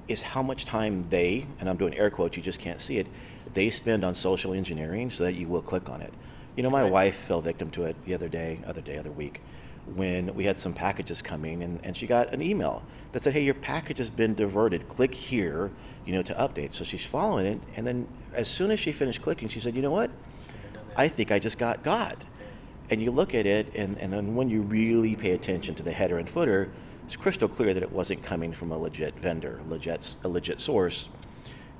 is 0.08 0.22
how 0.22 0.42
much 0.42 0.64
time 0.66 1.06
they, 1.08 1.46
and 1.58 1.70
I'm 1.70 1.76
doing 1.76 1.94
air 1.94 2.10
quotes, 2.10 2.36
you 2.36 2.42
just 2.42 2.58
can't 2.58 2.80
see 2.80 2.98
it, 2.98 3.06
they 3.54 3.70
spend 3.70 4.04
on 4.04 4.14
social 4.14 4.52
engineering 4.52 5.10
so 5.10 5.24
that 5.24 5.34
you 5.34 5.48
will 5.48 5.62
click 5.62 5.88
on 5.88 6.02
it. 6.02 6.12
You 6.56 6.62
know, 6.62 6.70
my 6.70 6.82
Right. 6.82 6.92
wife 6.92 7.16
fell 7.26 7.40
victim 7.40 7.70
to 7.72 7.84
it 7.84 7.96
the 8.04 8.12
other 8.14 8.28
day, 8.28 8.58
other 8.66 8.80
day, 8.80 8.98
other 8.98 9.10
week, 9.10 9.40
when 9.94 10.34
we 10.34 10.44
had 10.44 10.58
some 10.58 10.72
packages 10.72 11.22
coming 11.22 11.62
and, 11.62 11.80
and 11.82 11.96
she 11.96 12.06
got 12.06 12.32
an 12.32 12.42
email 12.42 12.82
that 13.12 13.22
said, 13.22 13.32
hey, 13.32 13.42
your 13.42 13.54
package 13.54 13.98
has 13.98 14.10
been 14.10 14.34
diverted. 14.34 14.88
Click 14.88 15.14
here, 15.14 15.70
you 16.04 16.12
know, 16.12 16.22
to 16.22 16.34
update. 16.34 16.74
So 16.74 16.84
she's 16.84 17.04
following 17.04 17.46
it. 17.46 17.60
And 17.76 17.86
then 17.86 18.06
as 18.32 18.48
soon 18.48 18.70
as 18.70 18.78
she 18.78 18.92
finished 18.92 19.22
clicking, 19.22 19.48
she 19.48 19.60
said, 19.60 19.74
you 19.74 19.82
know 19.82 19.90
what? 19.90 20.10
I 20.96 21.08
think 21.08 21.30
I 21.30 21.38
just 21.38 21.58
got 21.58 21.82
got. 21.82 22.24
And 22.90 23.00
you 23.00 23.10
look 23.12 23.34
at 23.34 23.46
it, 23.46 23.72
and, 23.76 23.96
and 23.98 24.12
then 24.12 24.34
when 24.34 24.50
you 24.50 24.62
really 24.62 25.14
pay 25.14 25.30
attention 25.30 25.76
to 25.76 25.82
the 25.82 25.92
header 25.92 26.18
and 26.18 26.28
footer, 26.28 26.70
it's 27.04 27.14
crystal 27.14 27.48
clear 27.48 27.72
that 27.72 27.82
it 27.82 27.92
wasn't 27.92 28.22
coming 28.22 28.52
from 28.52 28.72
a 28.72 28.76
legit 28.76 29.14
vendor, 29.18 29.60
legit, 29.68 30.16
a 30.24 30.28
legit 30.28 30.60
source. 30.60 31.08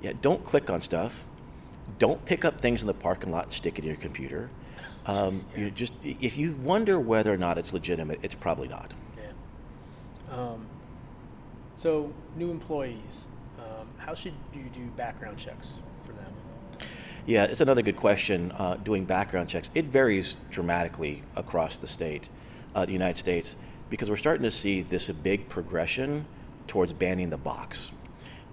Yeah, 0.03 0.13
don't 0.21 0.45
click 0.45 0.71
on 0.71 0.81
stuff. 0.81 1.23
Don't 1.99 2.25
pick 2.25 2.45
up 2.45 2.61
things 2.61 2.81
in 2.81 2.87
the 2.87 2.95
parking 2.95 3.33
lot 3.33 3.45
and 3.45 3.53
stick 3.53 3.79
it 3.79 3.83
in 3.83 3.89
your 3.89 3.97
computer. 3.97 4.51
Um, 5.07 5.41
yeah. 5.53 5.61
you 5.61 5.71
just 5.71 5.93
if 6.03 6.37
you 6.37 6.55
wonder 6.57 7.01
whether 7.01 7.33
or 7.33 7.37
not 7.37 7.59
it's 7.59 7.73
legitimate, 7.73 8.21
it's 8.23 8.35
probably 8.35 8.69
not. 8.69 8.93
Yeah. 9.17 10.35
Um, 10.35 10.67
so, 11.75 12.13
new 12.37 12.51
employees, 12.51 13.29
um, 13.59 13.89
how 13.97 14.15
should 14.15 14.35
you 14.53 14.65
do 14.75 14.85
background 14.97 15.39
checks 15.39 15.73
for 16.05 16.13
them? 16.13 16.33
Yeah, 17.27 17.45
it's 17.45 17.63
another 17.63 17.81
good 17.81 17.97
question. 17.97 18.53
Uh, 18.53 18.77
doing 18.77 19.07
background 19.07 19.49
checks, 19.49 19.71
it 19.75 19.87
varies 19.87 20.37
dramatically 20.51 21.23
across 21.37 21.79
the 21.79 21.87
state, 21.87 22.29
uh, 22.75 22.85
the 22.85 22.93
United 22.93 23.19
States, 23.19 23.57
because 23.89 24.11
we're 24.11 24.17
starting 24.17 24.43
to 24.43 24.51
see 24.51 24.83
this 24.83 25.09
big 25.09 25.49
progression 25.49 26.27
towards 26.67 26.93
banning 26.93 27.31
the 27.31 27.39
box, 27.39 27.91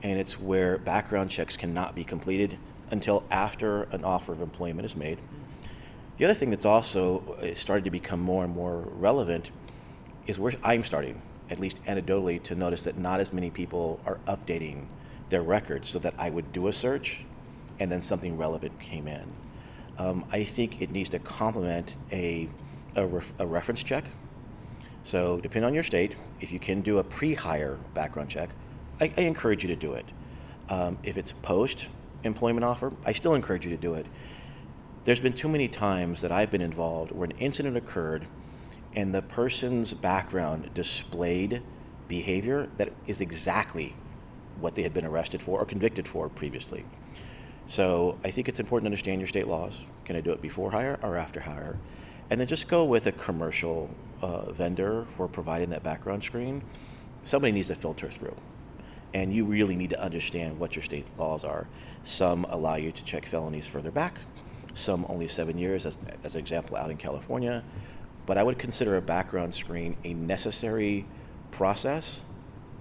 and 0.03 0.17
it's 0.17 0.39
where 0.39 0.77
background 0.77 1.29
checks 1.29 1.57
cannot 1.57 1.95
be 1.95 2.03
completed 2.03 2.57
until 2.91 3.23
after 3.29 3.83
an 3.91 4.05
offer 4.05 4.31
of 4.31 4.41
employment 4.41 4.85
is 4.85 4.95
made. 4.95 5.19
The 6.17 6.25
other 6.25 6.33
thing 6.33 6.49
that's 6.49 6.65
also 6.65 7.37
uh, 7.41 7.53
started 7.53 7.83
to 7.85 7.91
become 7.91 8.19
more 8.19 8.43
and 8.43 8.53
more 8.53 8.77
relevant 8.77 9.51
is 10.25 10.39
where 10.39 10.53
I'm 10.63 10.83
starting, 10.83 11.21
at 11.49 11.59
least 11.59 11.83
anecdotally, 11.85 12.41
to 12.43 12.55
notice 12.55 12.83
that 12.83 12.97
not 12.97 13.19
as 13.19 13.31
many 13.31 13.51
people 13.51 13.99
are 14.05 14.17
updating 14.27 14.85
their 15.29 15.43
records 15.43 15.89
so 15.89 15.99
that 15.99 16.15
I 16.17 16.29
would 16.29 16.51
do 16.53 16.67
a 16.67 16.73
search 16.73 17.19
and 17.79 17.91
then 17.91 18.01
something 18.01 18.35
relevant 18.35 18.79
came 18.79 19.07
in. 19.07 19.31
Um, 19.99 20.25
I 20.31 20.43
think 20.43 20.81
it 20.81 20.91
needs 20.91 21.09
to 21.11 21.19
complement 21.19 21.95
a, 22.11 22.49
a, 22.95 23.05
ref, 23.05 23.31
a 23.39 23.45
reference 23.45 23.83
check. 23.83 24.05
So, 25.03 25.39
depending 25.39 25.65
on 25.65 25.73
your 25.73 25.83
state, 25.83 26.15
if 26.41 26.51
you 26.51 26.59
can 26.59 26.81
do 26.81 26.97
a 26.97 27.03
pre 27.03 27.33
hire 27.33 27.77
background 27.93 28.29
check, 28.29 28.49
I, 28.99 29.11
I 29.15 29.21
encourage 29.21 29.63
you 29.63 29.69
to 29.69 29.75
do 29.75 29.93
it. 29.93 30.05
Um, 30.69 30.97
if 31.03 31.17
it's 31.17 31.31
post 31.31 31.87
employment 32.23 32.65
offer, 32.65 32.91
I 33.05 33.13
still 33.13 33.35
encourage 33.35 33.63
you 33.63 33.71
to 33.71 33.77
do 33.77 33.93
it. 33.93 34.05
There's 35.07 35.21
been 35.21 35.31
too 35.31 35.47
many 35.47 35.69
times 35.69 36.19
that 36.19 36.33
I've 36.33 36.51
been 36.51 36.59
involved 36.59 37.13
where 37.13 37.29
an 37.29 37.37
incident 37.37 37.77
occurred 37.77 38.27
and 38.93 39.15
the 39.15 39.21
person's 39.21 39.93
background 39.93 40.69
displayed 40.73 41.61
behavior 42.09 42.67
that 42.75 42.91
is 43.07 43.21
exactly 43.21 43.95
what 44.59 44.75
they 44.75 44.83
had 44.83 44.93
been 44.93 45.05
arrested 45.05 45.41
for 45.41 45.61
or 45.61 45.65
convicted 45.65 46.09
for 46.09 46.27
previously. 46.27 46.83
So 47.69 48.19
I 48.25 48.31
think 48.31 48.49
it's 48.49 48.59
important 48.59 48.83
to 48.83 48.87
understand 48.87 49.21
your 49.21 49.29
state 49.29 49.47
laws. 49.47 49.75
Can 50.03 50.17
I 50.17 50.19
do 50.19 50.33
it 50.33 50.41
before 50.41 50.71
hire 50.71 50.99
or 51.01 51.15
after 51.15 51.39
hire? 51.39 51.79
And 52.29 52.37
then 52.37 52.47
just 52.47 52.67
go 52.67 52.83
with 52.83 53.07
a 53.07 53.13
commercial 53.13 53.89
uh, 54.21 54.51
vendor 54.51 55.07
for 55.15 55.29
providing 55.29 55.69
that 55.69 55.83
background 55.83 56.21
screen. 56.21 56.61
Somebody 57.23 57.53
needs 57.53 57.69
to 57.69 57.75
filter 57.75 58.11
through. 58.11 58.35
And 59.13 59.33
you 59.33 59.45
really 59.45 59.77
need 59.77 59.91
to 59.91 60.03
understand 60.03 60.59
what 60.59 60.75
your 60.75 60.83
state 60.83 61.05
laws 61.17 61.45
are. 61.45 61.65
Some 62.03 62.43
allow 62.49 62.75
you 62.75 62.91
to 62.91 63.03
check 63.05 63.25
felonies 63.25 63.67
further 63.67 63.89
back, 63.89 64.19
some 64.77 65.05
only 65.09 65.27
seven 65.27 65.57
years, 65.57 65.85
as, 65.85 65.97
as 66.23 66.35
an 66.35 66.39
example, 66.39 66.77
out 66.77 66.91
in 66.91 66.97
California. 66.97 67.63
But 68.25 68.37
I 68.37 68.43
would 68.43 68.59
consider 68.59 68.97
a 68.97 69.01
background 69.01 69.53
screen 69.53 69.97
a 70.03 70.13
necessary 70.13 71.05
process, 71.51 72.21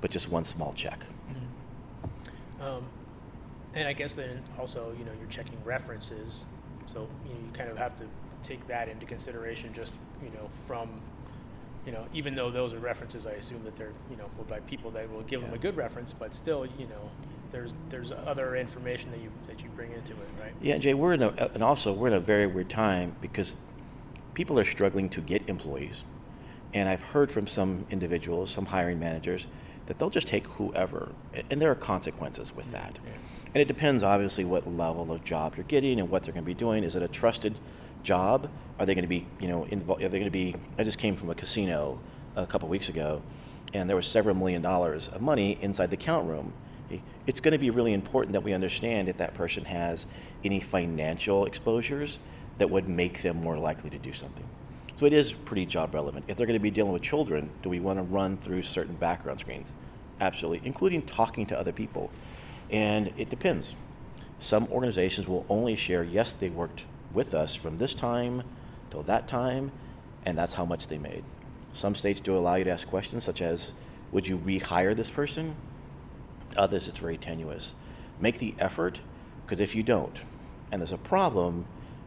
but 0.01 0.11
just 0.11 0.29
one 0.29 0.45
small 0.45 0.73
check. 0.75 1.01
Um, 2.61 2.85
and 3.75 3.87
I 3.87 3.93
guess 3.93 4.15
then 4.15 4.43
also, 4.59 4.95
you 4.99 5.05
know, 5.05 5.13
you're 5.19 5.29
checking 5.29 5.63
references, 5.65 6.47
so 6.87 7.09
you, 7.25 7.35
know, 7.35 7.41
you 7.41 7.53
kind 7.53 7.71
of 7.71 7.77
have 7.77 7.97
to 7.99 8.05
take 8.43 8.67
that 8.69 8.89
into 8.89 9.07
consideration. 9.07 9.73
Just 9.75 9.95
you 10.23 10.31
know, 10.31 10.49
from 10.67 11.01
you 11.85 11.93
know, 11.93 12.07
even 12.13 12.35
though 12.35 12.51
those 12.51 12.73
are 12.73 12.79
references, 12.79 13.27
I 13.27 13.33
assume 13.33 13.63
that 13.65 13.77
they're 13.77 13.93
you 14.11 14.17
know 14.17 14.29
by 14.49 14.61
people 14.61 14.91
that 14.93 15.11
will 15.13 15.23
give 15.23 15.43
them 15.43 15.53
a 15.53 15.59
good 15.59 15.77
reference, 15.77 16.13
but 16.13 16.35
still, 16.35 16.67
you 16.67 16.87
know, 16.87 17.11
there's 17.57 17.75
there's 17.89 18.13
other 18.13 18.55
information 18.57 19.11
that 19.11 19.21
you 19.21 19.31
that 19.49 19.63
you 19.63 19.71
bring 19.75 19.91
into 19.93 20.13
it, 20.13 20.29
right? 20.41 20.53
Yeah, 20.61 20.77
Jay, 20.77 20.93
we're 20.93 21.15
in 21.15 21.23
a, 21.23 21.29
and 21.55 21.63
also 21.63 21.93
we're 21.93 22.09
in 22.09 22.13
a 22.13 22.21
very 22.21 22.47
weird 22.47 22.69
time 22.69 23.17
because 23.23 23.57
people 24.35 24.59
are 24.59 24.65
struggling 24.65 25.09
to 25.09 25.23
get 25.23 25.49
employees. 25.49 26.05
And 26.75 26.89
I've 26.89 27.01
heard 27.01 27.31
from 27.31 27.47
some 27.47 27.87
individuals, 27.91 28.51
some 28.51 28.67
hiring 28.67 28.99
managers, 28.99 29.47
that 29.87 29.99
they'll 29.99 30.11
just 30.11 30.27
take 30.27 30.47
whoever, 30.59 31.13
and 31.51 31.63
there 31.63 31.71
are 31.71 31.77
consequences 31.77 32.55
with 32.55 32.71
that. 32.73 32.99
Yeah. 33.03 33.13
And 33.55 33.63
it 33.63 33.69
depends, 33.69 34.03
obviously, 34.03 34.45
what 34.45 34.71
level 34.71 35.11
of 35.11 35.25
job 35.25 35.55
you're 35.57 35.65
getting 35.65 35.99
and 35.99 36.11
what 36.11 36.23
they're 36.23 36.35
going 36.35 36.45
to 36.45 36.47
be 36.47 36.53
doing. 36.53 36.85
Is 36.85 36.95
it 36.95 37.03
a 37.03 37.09
trusted 37.09 37.57
job? 38.03 38.51
Are 38.79 38.85
they 38.85 38.95
going 38.95 39.05
to 39.05 39.09
be, 39.09 39.27
you 39.41 39.49
know, 39.49 39.65
involved? 39.71 40.03
Are 40.03 40.11
they 40.11 40.19
going 40.19 40.31
to 40.31 40.39
be? 40.45 40.55
I 40.79 40.85
just 40.85 40.99
came 40.99 41.17
from 41.17 41.31
a 41.31 41.35
casino 41.35 41.99
a 42.35 42.47
couple 42.47 42.69
weeks 42.69 42.91
ago, 42.91 43.23
and 43.73 43.89
there 43.89 43.97
was 43.97 44.07
several 44.07 44.35
million 44.35 44.61
dollars 44.61 45.09
of 45.09 45.23
money 45.23 45.57
inside 45.63 45.89
the 45.89 45.97
count 45.97 46.29
room. 46.29 46.53
It's 47.27 47.41
going 47.41 47.53
to 47.53 47.59
be 47.59 47.71
really 47.71 47.93
important 47.93 48.33
that 48.35 48.43
we 48.43 48.53
understand 48.53 49.09
if 49.09 49.17
that 49.19 49.35
person 49.35 49.65
has 49.65 50.07
any 50.45 50.61
financial 50.61 51.47
exposures 51.47 52.19
that 52.59 52.71
would 52.71 52.89
make 52.89 53.23
them 53.23 53.43
more 53.43 53.59
likely 53.59 53.91
to 53.91 53.99
do 53.99 54.13
something. 54.13 54.47
So 54.95 55.05
it 55.05 55.13
is 55.13 55.33
pretty 55.33 55.67
job 55.67 55.95
relevant. 55.95 56.25
If 56.29 56.37
they're 56.37 56.47
going 56.47 56.59
to 56.59 56.63
be 56.63 56.71
dealing 56.71 56.93
with 56.93 57.03
children, 57.03 57.51
do 57.63 57.69
we 57.69 57.81
want 57.81 57.99
to 57.99 58.03
run 58.03 58.39
through 58.39 58.63
certain 58.63 58.95
background 58.95 59.41
screens? 59.41 59.73
Absolutely, 60.21 60.67
including 60.67 61.03
talking 61.03 61.45
to 61.47 61.59
other 61.59 61.73
people. 61.73 62.11
And 62.71 63.13
it 63.19 63.29
depends. 63.29 63.75
Some 64.41 64.69
organizations 64.71 65.27
will 65.27 65.45
only 65.49 65.77
share, 65.77 66.03
yes, 66.03 66.33
they 66.33 66.49
worked 66.49 66.83
with 67.13 67.35
us 67.35 67.55
from 67.55 67.79
this 67.79 67.95
time 67.95 68.43
till 68.91 69.03
that 69.03 69.29
time, 69.29 69.73
and 70.25 70.37
that's 70.37 70.55
how 70.55 70.65
much 70.65 70.87
they 70.87 70.99
made. 70.99 71.25
Some 71.75 71.95
states 71.95 72.21
do 72.21 72.37
allow 72.37 72.55
you 72.55 72.65
to 72.65 72.71
ask 72.71 72.89
questions 72.89 73.25
such 73.25 73.43
as, 73.43 73.73
would 74.13 74.27
you 74.27 74.39
rehire 74.39 74.97
this 74.97 75.11
person? 75.11 75.57
Others, 76.57 76.89
it's 76.89 76.99
very 76.99 77.19
tenuous. 77.19 77.75
Make 78.21 78.39
the 78.39 78.55
effort, 78.59 79.01
because 79.45 79.61
if 79.61 79.75
you 79.75 79.83
don't, 79.83 80.19
and 80.73 80.81
there's 80.81 80.93
a 80.93 80.99
problem, 80.99 81.67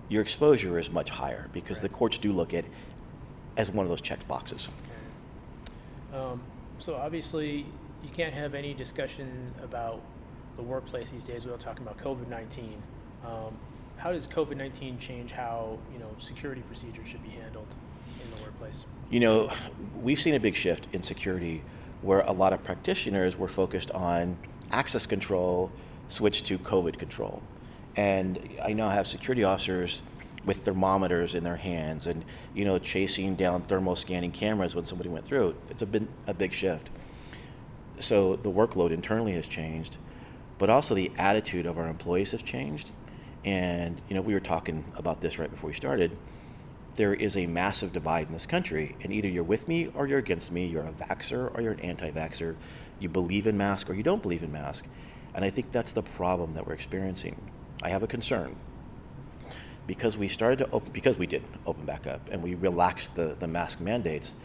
your 0.09 0.21
exposure 0.21 0.79
is 0.79 0.89
much 0.89 1.09
higher 1.09 1.49
because 1.53 1.81
the 1.81 1.89
courts 1.89 2.17
do 2.17 2.33
look 2.33 2.53
at 2.53 2.65
as 3.57 3.69
one 3.71 3.85
of 3.85 3.89
those 3.89 4.01
checked 4.01 4.27
boxes. 4.27 4.69
Um, 6.13 6.41
so 6.79 6.95
obviously, 6.95 7.65
you 8.03 8.09
can't 8.11 8.33
have 8.33 8.55
any 8.55 8.73
discussion 8.73 9.53
about 9.63 10.01
the 10.55 10.63
workplace 10.63 11.11
these 11.11 11.23
days 11.23 11.45
without 11.45 11.59
talking 11.59 11.85
about 11.85 11.97
COVID 11.97 12.27
nineteen. 12.27 12.81
Um, 13.25 13.57
how 13.97 14.11
does 14.11 14.27
COVID 14.27 14.57
nineteen 14.57 14.97
change 14.97 15.31
how 15.31 15.77
you 15.93 15.99
know 15.99 16.09
security 16.17 16.61
procedures 16.61 17.07
should 17.07 17.23
be 17.23 17.29
handled 17.29 17.67
in 18.23 18.35
the 18.35 18.41
workplace? 18.43 18.85
You 19.09 19.19
know, 19.19 19.51
we've 20.01 20.19
seen 20.19 20.35
a 20.35 20.39
big 20.39 20.55
shift 20.55 20.87
in 20.93 21.01
security 21.01 21.61
where 22.01 22.21
a 22.21 22.31
lot 22.31 22.53
of 22.53 22.63
practitioners 22.63 23.37
were 23.37 23.47
focused 23.47 23.91
on 23.91 24.37
access 24.71 25.05
control, 25.05 25.71
switched 26.09 26.45
to 26.47 26.57
COVID 26.57 26.97
control. 26.97 27.41
And 27.95 28.39
I 28.63 28.73
now 28.73 28.89
have 28.89 29.07
security 29.07 29.43
officers 29.43 30.01
with 30.45 30.63
thermometers 30.63 31.35
in 31.35 31.43
their 31.43 31.57
hands 31.57 32.07
and, 32.07 32.23
you 32.55 32.63
know, 32.63 32.79
chasing 32.79 33.35
down 33.35 33.61
thermal 33.63 33.95
scanning 33.95 34.31
cameras 34.31 34.73
when 34.73 34.85
somebody 34.85 35.09
went 35.09 35.25
through. 35.25 35.55
It's 35.69 35.81
a, 35.81 35.85
been 35.85 36.07
a 36.27 36.33
big 36.33 36.53
shift. 36.53 36.89
So 37.99 38.37
the 38.37 38.49
workload 38.49 38.91
internally 38.91 39.33
has 39.33 39.45
changed, 39.45 39.97
but 40.57 40.69
also 40.69 40.95
the 40.95 41.11
attitude 41.17 41.65
of 41.65 41.77
our 41.77 41.87
employees 41.87 42.31
has 42.31 42.41
changed. 42.41 42.89
And, 43.43 43.99
you 44.07 44.15
know, 44.15 44.21
we 44.21 44.33
were 44.33 44.39
talking 44.39 44.85
about 44.95 45.19
this 45.19 45.37
right 45.37 45.51
before 45.51 45.69
we 45.69 45.75
started 45.75 46.15
there 46.95 47.13
is 47.13 47.37
a 47.37 47.45
massive 47.45 47.93
divide 47.93 48.27
in 48.27 48.33
this 48.33 48.45
country, 48.45 48.95
and 49.01 49.13
either 49.13 49.27
you're 49.27 49.43
with 49.43 49.67
me 49.67 49.91
or 49.95 50.07
you're 50.07 50.19
against 50.19 50.51
me. 50.51 50.65
You're 50.65 50.83
a 50.83 50.91
vaxxer 50.91 51.55
or 51.55 51.61
you're 51.61 51.73
an 51.73 51.79
anti-vaxxer. 51.79 52.55
You 52.99 53.09
believe 53.09 53.47
in 53.47 53.57
mask 53.57 53.89
or 53.89 53.93
you 53.93 54.03
don't 54.03 54.21
believe 54.21 54.43
in 54.43 54.51
mask. 54.51 54.85
And 55.33 55.45
I 55.45 55.49
think 55.49 55.71
that's 55.71 55.91
the 55.91 56.01
problem 56.01 56.53
that 56.55 56.67
we're 56.67 56.73
experiencing. 56.73 57.39
I 57.81 57.89
have 57.89 58.03
a 58.03 58.07
concern 58.07 58.55
because 59.87 60.17
we 60.17 60.27
started 60.27 60.59
to 60.59 60.69
open, 60.71 60.91
because 60.91 61.17
we 61.17 61.25
did 61.25 61.43
open 61.65 61.85
back 61.85 62.05
up 62.07 62.21
and 62.31 62.43
we 62.43 62.55
relaxed 62.55 63.15
the, 63.15 63.35
the 63.39 63.47
mask 63.47 63.79
mandates. 63.79 64.35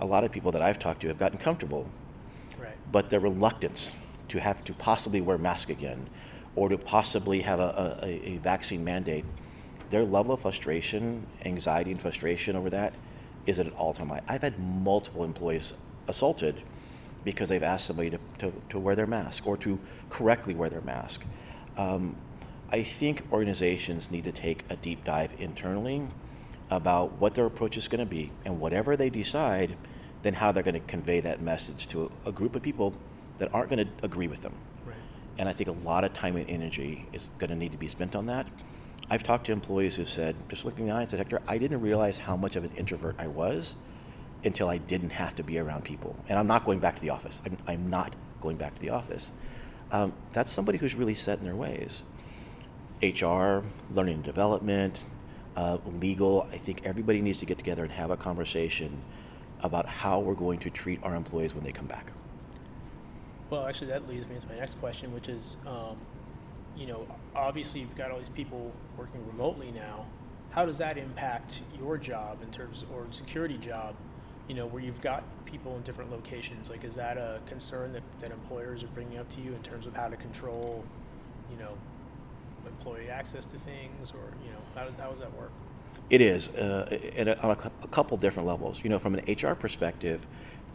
A 0.00 0.04
lot 0.06 0.24
of 0.24 0.32
people 0.32 0.50
that 0.52 0.60
I've 0.62 0.78
talked 0.78 1.00
to 1.02 1.08
have 1.08 1.18
gotten 1.18 1.38
comfortable 1.38 1.86
Right. 2.60 2.76
but 2.92 3.08
their 3.08 3.20
reluctance 3.20 3.92
to 4.28 4.38
have 4.38 4.62
to 4.64 4.72
possibly 4.74 5.20
wear 5.20 5.38
mask 5.38 5.70
again 5.70 6.08
or 6.54 6.68
to 6.68 6.76
possibly 6.76 7.40
have 7.40 7.60
a, 7.60 7.98
a, 8.02 8.28
a 8.30 8.36
vaccine 8.38 8.84
mandate, 8.84 9.24
their 9.92 10.04
level 10.04 10.34
of 10.34 10.40
frustration, 10.40 11.24
anxiety, 11.44 11.90
and 11.90 12.00
frustration 12.00 12.56
over 12.56 12.70
that 12.70 12.94
is 13.46 13.58
at 13.58 13.66
an 13.66 13.72
all 13.72 13.92
time 13.92 14.08
high. 14.08 14.22
I've 14.26 14.40
had 14.40 14.58
multiple 14.58 15.22
employees 15.22 15.74
assaulted 16.08 16.62
because 17.24 17.50
they've 17.50 17.62
asked 17.62 17.86
somebody 17.86 18.10
to, 18.10 18.18
to, 18.38 18.52
to 18.70 18.78
wear 18.78 18.96
their 18.96 19.06
mask 19.06 19.46
or 19.46 19.56
to 19.58 19.78
correctly 20.08 20.54
wear 20.54 20.70
their 20.70 20.80
mask. 20.80 21.24
Um, 21.76 22.16
I 22.70 22.82
think 22.82 23.22
organizations 23.30 24.10
need 24.10 24.24
to 24.24 24.32
take 24.32 24.64
a 24.70 24.76
deep 24.76 25.04
dive 25.04 25.34
internally 25.38 26.08
about 26.70 27.12
what 27.20 27.34
their 27.34 27.44
approach 27.44 27.76
is 27.76 27.86
going 27.86 28.00
to 28.00 28.06
be, 28.06 28.32
and 28.46 28.58
whatever 28.58 28.96
they 28.96 29.10
decide, 29.10 29.76
then 30.22 30.32
how 30.32 30.52
they're 30.52 30.62
going 30.62 30.72
to 30.72 30.80
convey 30.80 31.20
that 31.20 31.42
message 31.42 31.86
to 31.88 32.10
a, 32.24 32.30
a 32.30 32.32
group 32.32 32.56
of 32.56 32.62
people 32.62 32.94
that 33.36 33.52
aren't 33.52 33.68
going 33.68 33.86
to 33.86 33.92
agree 34.02 34.26
with 34.26 34.40
them. 34.40 34.54
Right. 34.86 34.96
And 35.36 35.50
I 35.50 35.52
think 35.52 35.68
a 35.68 35.86
lot 35.86 36.02
of 36.02 36.14
time 36.14 36.36
and 36.36 36.48
energy 36.48 37.06
is 37.12 37.30
going 37.38 37.50
to 37.50 37.56
need 37.56 37.72
to 37.72 37.78
be 37.78 37.88
spent 37.88 38.16
on 38.16 38.24
that. 38.26 38.46
I've 39.12 39.22
talked 39.22 39.44
to 39.44 39.52
employees 39.52 39.96
who 39.96 40.06
said, 40.06 40.34
just 40.48 40.64
looking 40.64 40.84
in 40.84 40.88
the 40.88 40.94
eye 40.94 41.02
and 41.02 41.10
said, 41.10 41.18
Hector, 41.18 41.42
I 41.46 41.58
didn't 41.58 41.82
realize 41.82 42.18
how 42.18 42.34
much 42.34 42.56
of 42.56 42.64
an 42.64 42.70
introvert 42.78 43.14
I 43.18 43.26
was 43.26 43.74
until 44.42 44.70
I 44.70 44.78
didn't 44.78 45.10
have 45.10 45.34
to 45.34 45.42
be 45.42 45.58
around 45.58 45.84
people. 45.84 46.16
And 46.30 46.38
I'm 46.38 46.46
not 46.46 46.64
going 46.64 46.78
back 46.78 46.94
to 46.94 47.02
the 47.02 47.10
office. 47.10 47.42
I'm, 47.44 47.58
I'm 47.66 47.90
not 47.90 48.14
going 48.40 48.56
back 48.56 48.74
to 48.74 48.80
the 48.80 48.88
office. 48.88 49.32
Um, 49.90 50.14
that's 50.32 50.50
somebody 50.50 50.78
who's 50.78 50.94
really 50.94 51.14
set 51.14 51.38
in 51.40 51.44
their 51.44 51.54
ways. 51.54 52.04
HR, 53.02 53.60
learning 53.92 54.14
and 54.14 54.24
development, 54.24 55.04
uh, 55.58 55.76
legal, 56.00 56.48
I 56.50 56.56
think 56.56 56.80
everybody 56.86 57.20
needs 57.20 57.38
to 57.40 57.44
get 57.44 57.58
together 57.58 57.82
and 57.82 57.92
have 57.92 58.10
a 58.10 58.16
conversation 58.16 58.96
about 59.60 59.84
how 59.84 60.20
we're 60.20 60.32
going 60.32 60.58
to 60.60 60.70
treat 60.70 61.00
our 61.02 61.14
employees 61.14 61.54
when 61.54 61.64
they 61.64 61.72
come 61.72 61.86
back. 61.86 62.12
Well, 63.50 63.66
actually, 63.66 63.88
that 63.88 64.08
leads 64.08 64.26
me 64.26 64.36
to 64.40 64.48
my 64.48 64.56
next 64.56 64.80
question, 64.80 65.12
which 65.12 65.28
is, 65.28 65.58
um, 65.66 65.98
you 66.76 66.86
know, 66.86 67.06
obviously 67.34 67.80
you've 67.80 67.96
got 67.96 68.10
all 68.10 68.18
these 68.18 68.28
people 68.28 68.72
working 68.96 69.26
remotely 69.26 69.70
now. 69.70 70.06
How 70.50 70.66
does 70.66 70.78
that 70.78 70.98
impact 70.98 71.62
your 71.78 71.96
job 71.96 72.42
in 72.42 72.50
terms, 72.50 72.84
or 72.92 73.06
security 73.10 73.56
job, 73.56 73.94
you 74.48 74.54
know, 74.54 74.66
where 74.66 74.82
you've 74.82 75.00
got 75.00 75.24
people 75.46 75.76
in 75.76 75.82
different 75.82 76.10
locations? 76.10 76.68
Like, 76.68 76.84
is 76.84 76.94
that 76.96 77.16
a 77.16 77.40
concern 77.46 77.92
that, 77.94 78.02
that 78.20 78.30
employers 78.30 78.82
are 78.82 78.88
bringing 78.88 79.18
up 79.18 79.30
to 79.30 79.40
you 79.40 79.52
in 79.54 79.62
terms 79.62 79.86
of 79.86 79.94
how 79.94 80.08
to 80.08 80.16
control, 80.16 80.84
you 81.50 81.56
know, 81.56 81.72
employee 82.66 83.08
access 83.08 83.46
to 83.46 83.58
things, 83.58 84.12
or 84.12 84.34
you 84.44 84.50
know, 84.50 84.58
how 84.74 84.84
does, 84.84 84.94
how 84.98 85.10
does 85.10 85.20
that 85.20 85.34
work? 85.36 85.50
It 86.10 86.20
is, 86.20 86.48
uh, 86.48 86.86
a, 86.90 87.38
on 87.42 87.50
a, 87.50 87.70
a 87.82 87.88
couple 87.88 88.16
different 88.18 88.46
levels. 88.46 88.80
You 88.82 88.90
know, 88.90 88.98
from 88.98 89.14
an 89.14 89.24
HR 89.26 89.54
perspective, 89.54 90.26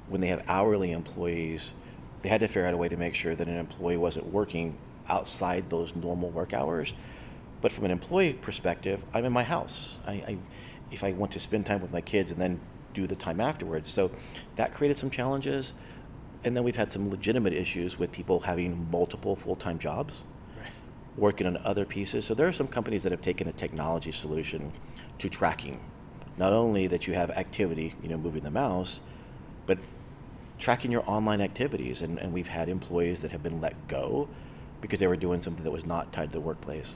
when 0.07 0.21
they 0.21 0.27
have 0.27 0.43
hourly 0.47 0.91
employees, 0.91 1.73
they 2.21 2.29
had 2.29 2.39
to 2.41 2.47
figure 2.47 2.65
out 2.65 2.73
a 2.73 2.77
way 2.77 2.89
to 2.89 2.97
make 2.97 3.13
sure 3.13 3.35
that 3.35 3.47
an 3.47 3.57
employee 3.57 3.97
wasn't 3.97 4.25
working 4.27 4.77
outside 5.09 5.69
those 5.69 5.95
normal 5.95 6.29
work 6.29 6.53
hours. 6.53 6.93
But 7.61 7.71
from 7.71 7.85
an 7.85 7.91
employee 7.91 8.33
perspective, 8.33 9.03
I'm 9.13 9.25
in 9.25 9.33
my 9.33 9.43
house. 9.43 9.95
I, 10.05 10.11
I, 10.11 10.37
if 10.91 11.03
I 11.03 11.11
want 11.13 11.31
to 11.33 11.39
spend 11.39 11.65
time 11.65 11.81
with 11.81 11.91
my 11.91 12.01
kids 12.01 12.31
and 12.31 12.39
then 12.39 12.59
do 12.93 13.07
the 13.07 13.15
time 13.15 13.41
afterwards, 13.41 13.89
so 13.89 14.11
that 14.55 14.73
created 14.73 14.97
some 14.97 15.09
challenges. 15.09 15.73
And 16.43 16.55
then 16.55 16.63
we've 16.63 16.75
had 16.75 16.91
some 16.91 17.09
legitimate 17.09 17.53
issues 17.53 17.97
with 17.97 18.11
people 18.11 18.39
having 18.39 18.89
multiple 18.91 19.35
full-time 19.35 19.79
jobs 19.79 20.23
Right. 20.59 20.71
working 21.17 21.47
on 21.47 21.57
other 21.57 21.85
pieces. 21.85 22.25
So 22.25 22.33
there 22.33 22.47
are 22.47 22.53
some 22.53 22.67
companies 22.67 23.03
that 23.03 23.11
have 23.11 23.21
taken 23.21 23.47
a 23.47 23.51
technology 23.53 24.11
solution 24.11 24.71
to 25.19 25.29
tracking, 25.29 25.79
not 26.37 26.53
only 26.53 26.87
that 26.87 27.07
you 27.07 27.13
have 27.15 27.31
activity, 27.31 27.95
you 28.01 28.09
know, 28.09 28.17
moving 28.17 28.43
the 28.43 28.51
mouse, 28.51 29.01
but 29.65 29.77
tracking 30.59 30.91
your 30.91 31.03
online 31.09 31.41
activities. 31.41 32.01
And, 32.01 32.17
and 32.19 32.33
we've 32.33 32.47
had 32.47 32.69
employees 32.69 33.21
that 33.21 33.31
have 33.31 33.43
been 33.43 33.59
let 33.61 33.87
go 33.87 34.29
because 34.81 34.99
they 34.99 35.07
were 35.07 35.15
doing 35.15 35.41
something 35.41 35.63
that 35.63 35.71
was 35.71 35.85
not 35.85 36.11
tied 36.13 36.29
to 36.29 36.33
the 36.33 36.41
workplace. 36.41 36.95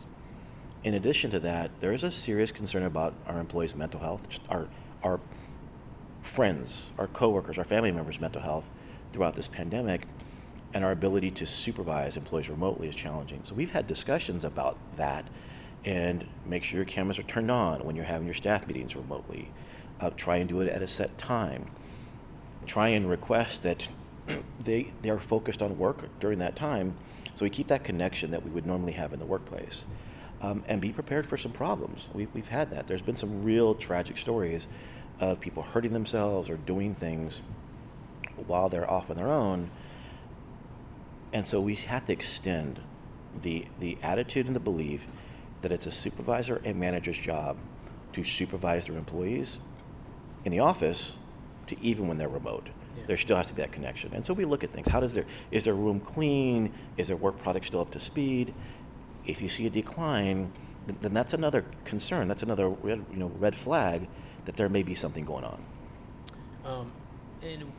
In 0.83 0.95
addition 0.95 1.29
to 1.31 1.39
that, 1.41 1.71
there 1.79 1.93
is 1.93 2.03
a 2.03 2.11
serious 2.11 2.51
concern 2.51 2.83
about 2.83 3.13
our 3.27 3.39
employees' 3.39 3.75
mental 3.75 3.99
health, 3.99 4.27
just 4.29 4.41
our, 4.49 4.67
our 5.03 5.19
friends, 6.21 6.89
our 6.97 7.07
coworkers, 7.07 7.57
our 7.57 7.63
family 7.63 7.91
members' 7.91 8.19
mental 8.19 8.41
health 8.41 8.65
throughout 9.13 9.35
this 9.35 9.47
pandemic, 9.47 10.01
and 10.73 10.83
our 10.83 10.91
ability 10.91 11.31
to 11.31 11.45
supervise 11.45 12.17
employees 12.17 12.49
remotely 12.49 12.87
is 12.87 12.95
challenging. 12.95 13.41
So 13.43 13.53
we've 13.53 13.71
had 13.71 13.87
discussions 13.87 14.43
about 14.43 14.77
that, 14.97 15.27
and 15.83 16.25
make 16.45 16.63
sure 16.63 16.77
your 16.77 16.85
cameras 16.85 17.19
are 17.19 17.23
turned 17.23 17.51
on 17.51 17.83
when 17.83 17.95
you're 17.95 18.05
having 18.05 18.25
your 18.25 18.35
staff 18.35 18.67
meetings 18.67 18.95
remotely. 18.95 19.51
Uh, 19.99 20.09
try 20.15 20.37
and 20.37 20.49
do 20.49 20.61
it 20.61 20.69
at 20.69 20.81
a 20.81 20.87
set 20.87 21.15
time. 21.17 21.69
Try 22.65 22.89
and 22.89 23.09
request 23.09 23.63
that 23.63 23.87
they 24.63 24.93
they 25.01 25.09
are 25.09 25.19
focused 25.19 25.61
on 25.61 25.77
work 25.77 26.07
during 26.19 26.39
that 26.39 26.55
time, 26.55 26.95
so 27.41 27.45
we 27.45 27.49
keep 27.49 27.69
that 27.69 27.83
connection 27.83 28.29
that 28.29 28.43
we 28.43 28.51
would 28.51 28.67
normally 28.67 28.91
have 28.91 29.13
in 29.13 29.19
the 29.19 29.25
workplace. 29.25 29.85
Um, 30.41 30.63
and 30.67 30.79
be 30.79 30.91
prepared 30.91 31.25
for 31.25 31.37
some 31.37 31.51
problems. 31.51 32.07
We've, 32.13 32.29
we've 32.35 32.47
had 32.47 32.69
that. 32.69 32.85
There's 32.87 33.01
been 33.01 33.15
some 33.15 33.43
real 33.43 33.73
tragic 33.73 34.19
stories 34.19 34.67
of 35.19 35.39
people 35.39 35.63
hurting 35.63 35.91
themselves 35.91 36.51
or 36.51 36.57
doing 36.57 36.93
things 36.93 37.41
while 38.45 38.69
they're 38.69 38.87
off 38.87 39.09
on 39.09 39.17
their 39.17 39.31
own. 39.31 39.71
And 41.33 41.47
so 41.47 41.59
we 41.59 41.73
have 41.73 42.05
to 42.05 42.13
extend 42.13 42.79
the, 43.41 43.65
the 43.79 43.97
attitude 44.03 44.45
and 44.45 44.55
the 44.55 44.59
belief 44.59 45.01
that 45.61 45.71
it's 45.71 45.87
a 45.87 45.91
supervisor 45.91 46.61
and 46.63 46.79
manager's 46.79 47.17
job 47.17 47.57
to 48.13 48.23
supervise 48.23 48.85
their 48.85 48.99
employees 48.99 49.57
in 50.45 50.51
the 50.51 50.59
office 50.59 51.13
to 51.65 51.75
even 51.81 52.07
when 52.07 52.19
they're 52.19 52.29
remote. 52.29 52.69
Yeah. 52.97 53.03
There 53.07 53.17
still 53.17 53.37
has 53.37 53.47
to 53.47 53.53
be 53.53 53.61
that 53.61 53.71
connection. 53.71 54.13
And 54.13 54.25
so 54.25 54.33
we 54.33 54.45
look 54.45 54.63
at 54.63 54.71
things. 54.71 54.87
How 54.87 54.99
does 54.99 55.13
their 55.13 55.25
is 55.51 55.63
their 55.63 55.73
room 55.73 55.99
clean? 55.99 56.73
Is 56.97 57.07
their 57.07 57.17
work 57.17 57.41
product 57.41 57.67
still 57.67 57.81
up 57.81 57.91
to 57.91 57.99
speed? 57.99 58.53
If 59.25 59.41
you 59.41 59.49
see 59.49 59.65
a 59.67 59.69
decline, 59.69 60.51
th- 60.87 60.99
then 61.01 61.13
that's 61.13 61.33
another 61.33 61.65
concern. 61.85 62.27
That's 62.27 62.43
another 62.43 62.69
red, 62.69 63.05
you 63.11 63.17
know 63.17 63.31
red 63.39 63.55
flag 63.55 64.07
that 64.45 64.55
there 64.55 64.69
may 64.69 64.83
be 64.83 64.95
something 64.95 65.25
going 65.25 65.43
on. 65.43 65.63
Um, 66.65 66.91
and 67.41 67.71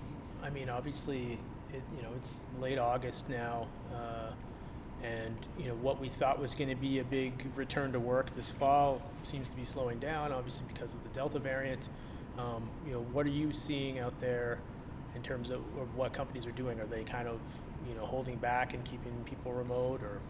I 0.42 0.50
mean, 0.50 0.68
obviously, 0.68 1.38
it, 1.72 1.82
you 1.96 2.02
know, 2.02 2.10
it's 2.16 2.44
late 2.60 2.78
August 2.78 3.28
now, 3.28 3.66
uh, 3.94 4.30
and 5.02 5.36
you 5.58 5.66
know 5.66 5.74
what 5.74 6.00
we 6.00 6.08
thought 6.08 6.40
was 6.40 6.54
going 6.54 6.70
to 6.70 6.76
be 6.76 6.98
a 6.98 7.04
big 7.04 7.46
return 7.56 7.92
to 7.92 8.00
work 8.00 8.34
this 8.36 8.50
fall 8.50 9.02
seems 9.22 9.48
to 9.48 9.56
be 9.56 9.64
slowing 9.64 9.98
down, 9.98 10.32
obviously 10.32 10.64
because 10.72 10.94
of 10.94 11.02
the 11.02 11.08
Delta 11.10 11.38
variant. 11.38 11.88
Um, 12.38 12.68
you 12.86 12.92
know, 12.92 13.00
what 13.12 13.26
are 13.26 13.30
you 13.30 13.52
seeing 13.52 13.98
out 13.98 14.18
there 14.20 14.58
in 15.14 15.22
terms 15.22 15.50
of, 15.50 15.60
of 15.78 15.94
what 15.96 16.12
companies 16.12 16.46
are 16.46 16.52
doing? 16.52 16.80
Are 16.80 16.86
they 16.86 17.04
kind 17.04 17.28
of 17.28 17.40
you 17.88 17.94
know 17.94 18.06
holding 18.06 18.36
back 18.36 18.74
and 18.74 18.84
keeping 18.84 19.12
people 19.24 19.52
remote, 19.52 20.02
or 20.02 20.20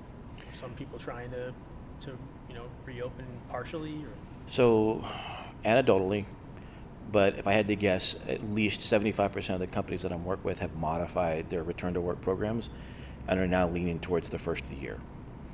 some 0.52 0.72
people 0.74 0.98
trying 0.98 1.30
to 1.30 1.52
to 2.00 2.18
you 2.48 2.54
know 2.54 2.64
reopen 2.84 3.26
partially? 3.48 3.96
Or 4.04 4.12
So, 4.46 5.04
anecdotally, 5.64 6.24
but 7.10 7.38
if 7.38 7.46
I 7.46 7.52
had 7.52 7.68
to 7.68 7.76
guess, 7.76 8.16
at 8.26 8.42
least 8.52 8.80
75% 8.80 9.50
of 9.50 9.60
the 9.60 9.66
companies 9.66 10.02
that 10.02 10.12
I'm 10.12 10.24
work 10.24 10.44
with 10.44 10.58
have 10.60 10.74
modified 10.76 11.50
their 11.50 11.62
return 11.62 11.94
to 11.94 12.00
work 12.00 12.20
programs 12.22 12.70
and 13.28 13.38
are 13.38 13.46
now 13.46 13.68
leaning 13.68 14.00
towards 14.00 14.28
the 14.30 14.38
first 14.38 14.64
of 14.64 14.70
the 14.70 14.76
year. 14.76 14.98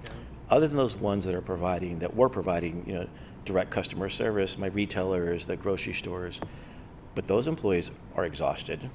know, 0.05 0.11
Other 0.51 0.69
than 0.69 0.77
those 0.77 0.95
ones 0.95 1.25
that 1.25 1.35
are 1.35 1.43
providing, 1.43 1.99
that 1.99 2.14
were 2.14 2.29
providing, 2.29 2.85
you 2.87 2.95
know, 2.95 3.09
direct 3.45 3.71
customer 3.71 4.09
service, 4.09 4.57
my 4.57 4.69
retailers, 4.69 5.47
the 5.47 5.57
grocery 5.57 5.95
stores, 5.95 6.41
but 7.14 7.27
those 7.27 7.47
employees 7.47 7.91
are 8.14 8.25
exhausted. 8.25 8.88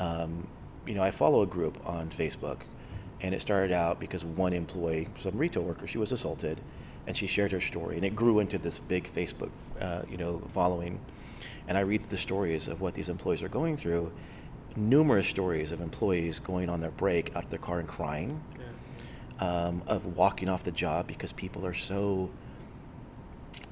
Um, 0.00 0.48
you 0.86 0.94
know, 0.94 1.02
I 1.02 1.12
follow 1.12 1.42
a 1.42 1.46
group 1.46 1.78
on 1.86 2.10
Facebook, 2.10 2.62
and 3.20 3.34
it 3.34 3.42
started 3.42 3.70
out 3.70 4.00
because 4.00 4.24
one 4.24 4.52
employee, 4.52 5.08
some 5.20 5.36
retail 5.36 5.62
worker, 5.62 5.86
she 5.86 5.98
was 5.98 6.10
assaulted, 6.10 6.60
and 7.06 7.16
she 7.16 7.26
shared 7.26 7.52
her 7.52 7.60
story, 7.60 7.96
and 7.96 8.04
it 8.04 8.16
grew 8.16 8.40
into 8.40 8.58
this 8.58 8.78
big 8.78 9.12
Facebook, 9.14 9.50
uh, 9.80 10.02
you 10.10 10.16
know, 10.16 10.42
following. 10.52 10.98
And 11.68 11.76
I 11.78 11.82
read 11.82 12.08
the 12.10 12.16
stories 12.16 12.66
of 12.66 12.80
what 12.80 12.94
these 12.94 13.08
employees 13.08 13.42
are 13.42 13.48
going 13.48 13.76
through. 13.76 14.10
Numerous 14.74 15.28
stories 15.28 15.70
of 15.72 15.80
employees 15.80 16.38
going 16.38 16.68
on 16.68 16.80
their 16.80 16.90
break 16.90 17.34
out 17.36 17.44
of 17.44 17.50
their 17.50 17.58
car 17.58 17.78
and 17.78 17.88
crying, 17.88 18.40
yeah. 18.58 19.66
um, 19.66 19.82
of 19.86 20.16
walking 20.16 20.48
off 20.48 20.64
the 20.64 20.70
job 20.70 21.06
because 21.06 21.32
people 21.32 21.66
are 21.66 21.74
so 21.74 22.30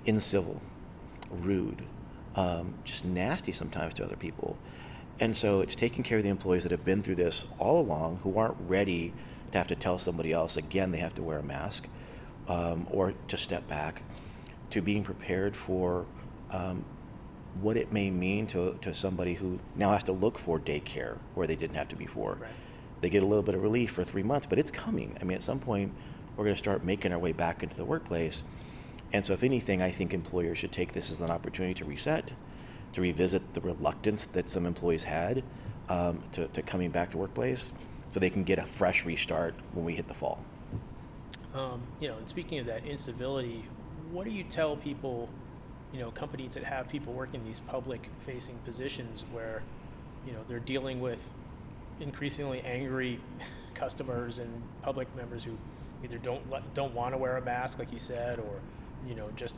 incivil, 0.06 0.60
rude, 1.30 1.82
um, 2.36 2.74
just 2.84 3.04
nasty 3.04 3.52
sometimes 3.52 3.94
to 3.94 4.04
other 4.04 4.16
people. 4.16 4.56
And 5.20 5.36
so 5.36 5.60
it's 5.60 5.74
taking 5.74 6.04
care 6.04 6.18
of 6.18 6.24
the 6.24 6.30
employees 6.30 6.62
that 6.62 6.72
have 6.72 6.84
been 6.84 7.02
through 7.02 7.16
this 7.16 7.44
all 7.58 7.80
along 7.80 8.20
who 8.22 8.38
aren't 8.38 8.56
ready 8.68 9.12
to 9.52 9.58
have 9.58 9.66
to 9.68 9.74
tell 9.74 9.98
somebody 9.98 10.32
else 10.32 10.56
again 10.56 10.92
they 10.92 10.98
have 10.98 11.14
to 11.16 11.22
wear 11.22 11.38
a 11.38 11.42
mask 11.42 11.88
um, 12.48 12.86
or 12.90 13.14
to 13.28 13.36
step 13.36 13.66
back, 13.68 14.02
to 14.70 14.80
being 14.80 15.02
prepared 15.02 15.56
for 15.56 16.06
um, 16.50 16.84
what 17.60 17.76
it 17.76 17.92
may 17.92 18.10
mean 18.10 18.46
to, 18.46 18.78
to 18.82 18.94
somebody 18.94 19.34
who 19.34 19.58
now 19.74 19.92
has 19.92 20.04
to 20.04 20.12
look 20.12 20.38
for 20.38 20.58
daycare 20.58 21.18
where 21.34 21.46
they 21.46 21.56
didn't 21.56 21.76
have 21.76 21.88
to 21.88 21.96
before 21.96 22.38
Right. 22.40 22.50
they 23.00 23.10
get 23.10 23.22
a 23.22 23.26
little 23.26 23.42
bit 23.42 23.54
of 23.54 23.62
relief 23.62 23.92
for 23.92 24.04
three 24.04 24.22
months, 24.22 24.46
but 24.48 24.58
it's 24.58 24.70
coming. 24.70 25.16
I 25.20 25.24
mean, 25.24 25.36
at 25.36 25.42
some 25.42 25.58
point, 25.58 25.92
we're 26.36 26.44
going 26.44 26.54
to 26.54 26.58
start 26.62 26.84
making 26.84 27.12
our 27.12 27.18
way 27.18 27.32
back 27.32 27.62
into 27.62 27.74
the 27.74 27.84
workplace. 27.84 28.44
And 29.12 29.24
so, 29.26 29.32
if 29.32 29.42
anything, 29.42 29.82
I 29.82 29.90
think 29.90 30.14
employers 30.14 30.58
should 30.58 30.72
take 30.72 30.92
this 30.92 31.10
as 31.10 31.20
an 31.20 31.30
opportunity 31.30 31.74
to 31.74 31.84
reset, 31.84 32.30
to 32.92 33.00
revisit 33.00 33.54
the 33.54 33.60
reluctance 33.60 34.24
that 34.26 34.48
some 34.50 34.66
employees 34.66 35.02
had 35.02 35.42
um, 35.88 36.22
to, 36.32 36.46
to 36.48 36.62
coming 36.62 36.90
back 36.90 37.10
to 37.10 37.16
workplace 37.16 37.70
so 38.10 38.20
they 38.20 38.30
can 38.30 38.44
get 38.44 38.58
a 38.58 38.66
fresh 38.66 39.04
restart 39.04 39.54
when 39.72 39.84
we 39.84 39.94
hit 39.94 40.08
the 40.08 40.14
fall. 40.14 40.42
Um, 41.54 41.82
you 42.00 42.08
know, 42.08 42.16
and 42.16 42.28
speaking 42.28 42.58
of 42.58 42.66
that 42.66 42.84
incivility, 42.84 43.64
what 44.10 44.24
do 44.24 44.30
you 44.30 44.44
tell 44.44 44.76
people, 44.76 45.28
you 45.92 46.00
know, 46.00 46.10
companies 46.10 46.54
that 46.54 46.64
have 46.64 46.88
people 46.88 47.12
working 47.12 47.44
these 47.44 47.60
public-facing 47.60 48.56
positions 48.64 49.24
where, 49.32 49.62
you 50.26 50.32
know, 50.32 50.40
they're 50.46 50.58
dealing 50.58 51.00
with 51.00 51.22
increasingly 52.00 52.60
angry 52.60 53.20
customers 53.74 54.38
and 54.38 54.62
public 54.82 55.14
members 55.16 55.44
who 55.44 55.52
either 56.04 56.18
don't 56.18 56.42
don't 56.74 56.94
want 56.94 57.14
to 57.14 57.18
wear 57.18 57.36
a 57.36 57.42
mask, 57.42 57.78
like 57.78 57.92
you 57.92 57.98
said, 57.98 58.38
or 58.38 58.60
you 59.06 59.14
know, 59.14 59.28
just 59.36 59.56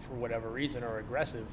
for 0.00 0.14
whatever 0.14 0.48
reason 0.48 0.82
are 0.82 0.98
aggressive. 0.98 1.46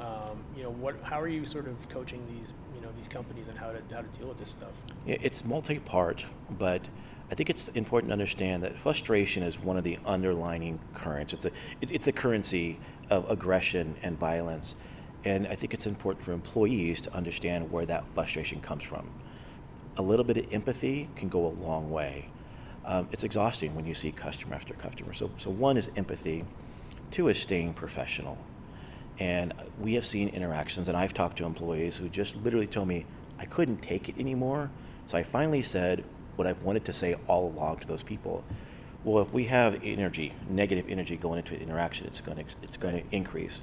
Um, 0.00 0.42
you 0.56 0.62
know, 0.62 0.70
what? 0.70 1.00
How 1.02 1.20
are 1.20 1.28
you 1.28 1.46
sort 1.46 1.68
of 1.68 1.88
coaching 1.88 2.26
these, 2.26 2.52
you 2.74 2.80
know, 2.80 2.88
these 2.96 3.08
companies 3.08 3.46
on 3.48 3.56
how 3.56 3.70
to 3.70 3.80
how 3.94 4.02
to 4.02 4.18
deal 4.18 4.28
with 4.28 4.38
this 4.38 4.50
stuff? 4.50 4.72
It's 5.06 5.44
multi-part, 5.44 6.24
but 6.50 6.82
I 7.30 7.34
think 7.34 7.48
it's 7.48 7.68
important 7.68 8.10
to 8.10 8.12
understand 8.12 8.62
that 8.64 8.78
frustration 8.78 9.42
is 9.42 9.58
one 9.58 9.76
of 9.76 9.84
the 9.84 9.98
underlining 10.04 10.80
currents. 10.94 11.32
It's 11.32 11.44
a, 11.44 11.50
it, 11.80 11.90
it's 11.90 12.06
a 12.06 12.12
currency 12.12 12.78
of 13.10 13.30
aggression 13.30 13.96
and 14.02 14.18
violence. 14.18 14.74
And 15.24 15.46
I 15.46 15.54
think 15.54 15.72
it's 15.72 15.86
important 15.86 16.24
for 16.24 16.32
employees 16.32 17.00
to 17.02 17.14
understand 17.14 17.70
where 17.72 17.86
that 17.86 18.04
frustration 18.14 18.60
comes 18.60 18.84
from. 18.84 19.08
A 19.96 20.02
little 20.02 20.24
bit 20.24 20.36
of 20.36 20.52
empathy 20.52 21.08
can 21.16 21.30
go 21.30 21.46
a 21.46 21.54
long 21.64 21.90
way. 21.90 22.28
Um, 22.84 23.08
it's 23.10 23.24
exhausting 23.24 23.74
when 23.74 23.86
you 23.86 23.94
see 23.94 24.12
customer 24.12 24.54
after 24.54 24.74
customer. 24.74 25.14
So, 25.14 25.30
so 25.38 25.48
one 25.50 25.78
is 25.78 25.88
empathy, 25.96 26.44
two 27.10 27.28
is 27.28 27.38
staying 27.38 27.72
professional. 27.72 28.36
And 29.18 29.54
we 29.80 29.94
have 29.94 30.04
seen 30.04 30.28
interactions, 30.28 30.88
and 30.88 30.96
I've 30.96 31.14
talked 31.14 31.38
to 31.38 31.44
employees 31.44 31.96
who 31.96 32.08
just 32.08 32.36
literally 32.36 32.66
told 32.66 32.88
me, 32.88 33.06
I 33.38 33.44
couldn't 33.44 33.78
take 33.78 34.08
it 34.08 34.18
anymore. 34.18 34.70
So 35.06 35.18
I 35.18 35.22
finally 35.22 35.62
said 35.62 36.04
what 36.36 36.46
I've 36.46 36.62
wanted 36.62 36.84
to 36.86 36.92
say 36.92 37.14
all 37.26 37.46
along 37.46 37.78
to 37.80 37.86
those 37.86 38.02
people. 38.02 38.42
Well, 39.04 39.22
if 39.22 39.32
we 39.32 39.44
have 39.44 39.80
energy, 39.84 40.32
negative 40.48 40.86
energy 40.88 41.16
going 41.16 41.38
into 41.38 41.54
an 41.54 41.60
interaction, 41.60 42.06
it's 42.06 42.20
going 42.20 42.38
to, 42.38 42.44
it's 42.62 42.76
going 42.76 42.94
to 42.94 43.14
increase. 43.14 43.62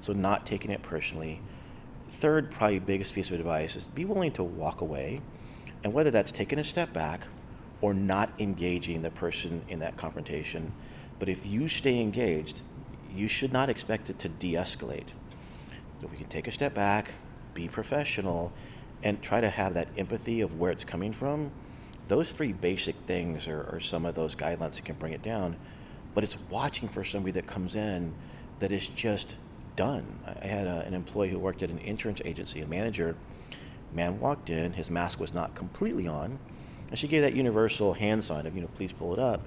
So 0.00 0.12
not 0.12 0.46
taking 0.46 0.70
it 0.70 0.82
personally. 0.82 1.40
Third, 2.20 2.50
probably 2.50 2.80
biggest 2.80 3.14
piece 3.14 3.30
of 3.30 3.38
advice 3.38 3.76
is 3.76 3.86
be 3.86 4.04
willing 4.04 4.32
to 4.32 4.42
walk 4.42 4.80
away, 4.80 5.20
and 5.84 5.92
whether 5.92 6.10
that's 6.10 6.32
taking 6.32 6.58
a 6.58 6.64
step 6.64 6.92
back 6.92 7.20
or 7.80 7.94
not 7.94 8.30
engaging 8.38 9.00
the 9.00 9.10
person 9.10 9.62
in 9.68 9.78
that 9.78 9.96
confrontation. 9.96 10.72
But 11.18 11.28
if 11.28 11.46
you 11.46 11.68
stay 11.68 12.00
engaged, 12.00 12.62
you 13.14 13.28
should 13.28 13.52
not 13.52 13.68
expect 13.68 14.10
it 14.10 14.18
to 14.20 14.28
de-escalate. 14.28 15.08
If 16.02 16.10
we 16.10 16.16
can 16.16 16.28
take 16.28 16.48
a 16.48 16.52
step 16.52 16.74
back, 16.74 17.10
be 17.54 17.68
professional, 17.68 18.52
and 19.02 19.20
try 19.22 19.40
to 19.40 19.50
have 19.50 19.74
that 19.74 19.88
empathy 19.96 20.40
of 20.40 20.58
where 20.58 20.70
it's 20.70 20.84
coming 20.84 21.12
from, 21.12 21.50
those 22.08 22.30
three 22.32 22.52
basic 22.52 22.96
things 23.06 23.46
are, 23.46 23.68
are 23.72 23.80
some 23.80 24.04
of 24.04 24.14
those 24.14 24.34
guidelines 24.34 24.76
that 24.76 24.84
can 24.84 24.96
bring 24.96 25.12
it 25.12 25.22
down. 25.22 25.56
But 26.14 26.24
it's 26.24 26.36
watching 26.50 26.88
for 26.88 27.04
somebody 27.04 27.32
that 27.32 27.46
comes 27.46 27.76
in 27.76 28.12
that 28.58 28.72
is 28.72 28.86
just 28.88 29.36
done. 29.76 30.18
I 30.42 30.46
had 30.46 30.66
a, 30.66 30.80
an 30.80 30.94
employee 30.94 31.30
who 31.30 31.38
worked 31.38 31.62
at 31.62 31.70
an 31.70 31.78
insurance 31.78 32.20
agency, 32.24 32.60
a 32.60 32.66
manager. 32.66 33.14
Man 33.92 34.20
walked 34.20 34.50
in, 34.50 34.72
his 34.72 34.90
mask 34.90 35.20
was 35.20 35.32
not 35.32 35.54
completely 35.54 36.06
on, 36.06 36.38
and 36.88 36.98
she 36.98 37.08
gave 37.08 37.22
that 37.22 37.34
universal 37.34 37.92
hand 37.92 38.24
sign 38.24 38.46
of, 38.46 38.54
you 38.54 38.62
know, 38.62 38.68
please 38.74 38.92
pull 38.92 39.12
it 39.12 39.18
up. 39.18 39.42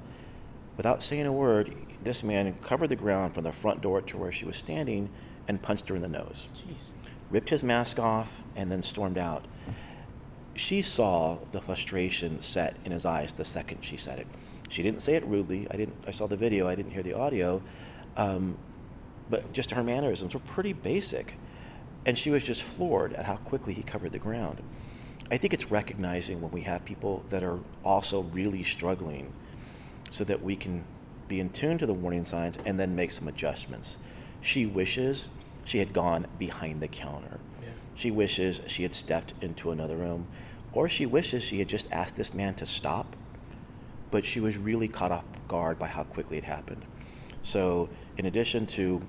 Without 0.77 1.03
saying 1.03 1.25
a 1.25 1.31
word, 1.31 1.75
this 2.03 2.23
man 2.23 2.55
covered 2.63 2.89
the 2.89 2.95
ground 2.95 3.33
from 3.33 3.43
the 3.43 3.51
front 3.51 3.81
door 3.81 4.01
to 4.01 4.17
where 4.17 4.31
she 4.31 4.45
was 4.45 4.57
standing 4.57 5.09
and 5.47 5.61
punched 5.61 5.87
her 5.89 5.95
in 5.95 6.01
the 6.01 6.07
nose. 6.07 6.47
Jeez. 6.55 6.91
Ripped 7.29 7.49
his 7.49 7.63
mask 7.63 7.99
off 7.99 8.43
and 8.55 8.71
then 8.71 8.81
stormed 8.81 9.17
out. 9.17 9.45
She 10.55 10.81
saw 10.81 11.37
the 11.51 11.61
frustration 11.61 12.41
set 12.41 12.75
in 12.85 12.91
his 12.91 13.05
eyes 13.05 13.33
the 13.33 13.45
second 13.45 13.79
she 13.81 13.97
said 13.97 14.19
it. 14.19 14.27
She 14.69 14.83
didn't 14.83 15.01
say 15.01 15.15
it 15.15 15.25
rudely. 15.25 15.67
I 15.69 15.77
didn't. 15.77 15.95
I 16.07 16.11
saw 16.11 16.27
the 16.27 16.37
video. 16.37 16.67
I 16.67 16.75
didn't 16.75 16.91
hear 16.91 17.03
the 17.03 17.13
audio. 17.13 17.61
Um, 18.17 18.57
but 19.29 19.51
just 19.53 19.71
her 19.71 19.83
mannerisms 19.83 20.33
were 20.33 20.39
pretty 20.41 20.73
basic. 20.73 21.35
And 22.05 22.17
she 22.17 22.29
was 22.29 22.43
just 22.43 22.63
floored 22.63 23.13
at 23.13 23.25
how 23.25 23.37
quickly 23.37 23.73
he 23.73 23.83
covered 23.83 24.11
the 24.11 24.19
ground. 24.19 24.61
I 25.31 25.37
think 25.37 25.53
it's 25.53 25.71
recognizing 25.71 26.41
when 26.41 26.51
we 26.51 26.61
have 26.61 26.83
people 26.85 27.23
that 27.29 27.43
are 27.43 27.59
also 27.83 28.21
really 28.21 28.63
struggling 28.63 29.31
so 30.13 30.23
that 30.23 30.43
we 30.43 30.55
can 30.55 30.83
be 31.27 31.39
in 31.39 31.49
tune 31.49 31.79
to 31.79 31.87
the 31.87 31.93
warning 31.93 32.23
signs 32.23 32.55
and 32.65 32.79
then 32.79 32.95
make 32.95 33.11
some 33.11 33.27
adjustments. 33.27 33.97
She 34.41 34.67
wishes 34.67 35.25
she 35.65 35.79
had 35.79 35.91
gone 35.91 36.27
behind 36.37 36.81
the 36.81 36.87
counter. 36.87 37.39
Yeah. 37.61 37.69
She 37.95 38.11
wishes 38.11 38.61
she 38.67 38.83
had 38.83 38.93
stepped 38.93 39.33
into 39.41 39.71
another 39.71 39.95
room. 39.95 40.27
Or 40.71 40.87
she 40.87 41.07
wishes 41.07 41.43
she 41.43 41.57
had 41.57 41.67
just 41.67 41.87
asked 41.91 42.15
this 42.15 42.35
man 42.35 42.53
to 42.55 42.65
stop, 42.67 43.15
but 44.11 44.23
she 44.23 44.39
was 44.39 44.55
really 44.55 44.87
caught 44.87 45.11
off 45.11 45.25
guard 45.47 45.79
by 45.79 45.87
how 45.87 46.03
quickly 46.03 46.37
it 46.37 46.43
happened. 46.43 46.85
So, 47.41 47.89
in 48.19 48.27
addition 48.27 48.67
to 48.67 49.01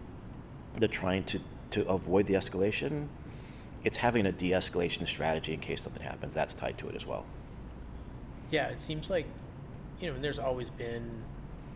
the 0.78 0.88
trying 0.88 1.24
to, 1.24 1.38
to 1.72 1.86
avoid 1.86 2.26
the 2.26 2.34
escalation, 2.34 3.08
it's 3.84 3.98
having 3.98 4.24
a 4.24 4.32
de 4.32 4.52
escalation 4.52 5.06
strategy 5.06 5.52
in 5.52 5.60
case 5.60 5.82
something 5.82 6.02
happens. 6.02 6.32
That's 6.32 6.54
tied 6.54 6.78
to 6.78 6.88
it 6.88 6.96
as 6.96 7.04
well. 7.04 7.26
Yeah, 8.50 8.68
it 8.68 8.80
seems 8.80 9.10
like, 9.10 9.26
you 10.00 10.08
know, 10.08 10.14
and 10.14 10.24
there's 10.24 10.38
always 10.38 10.70
been, 10.70 11.10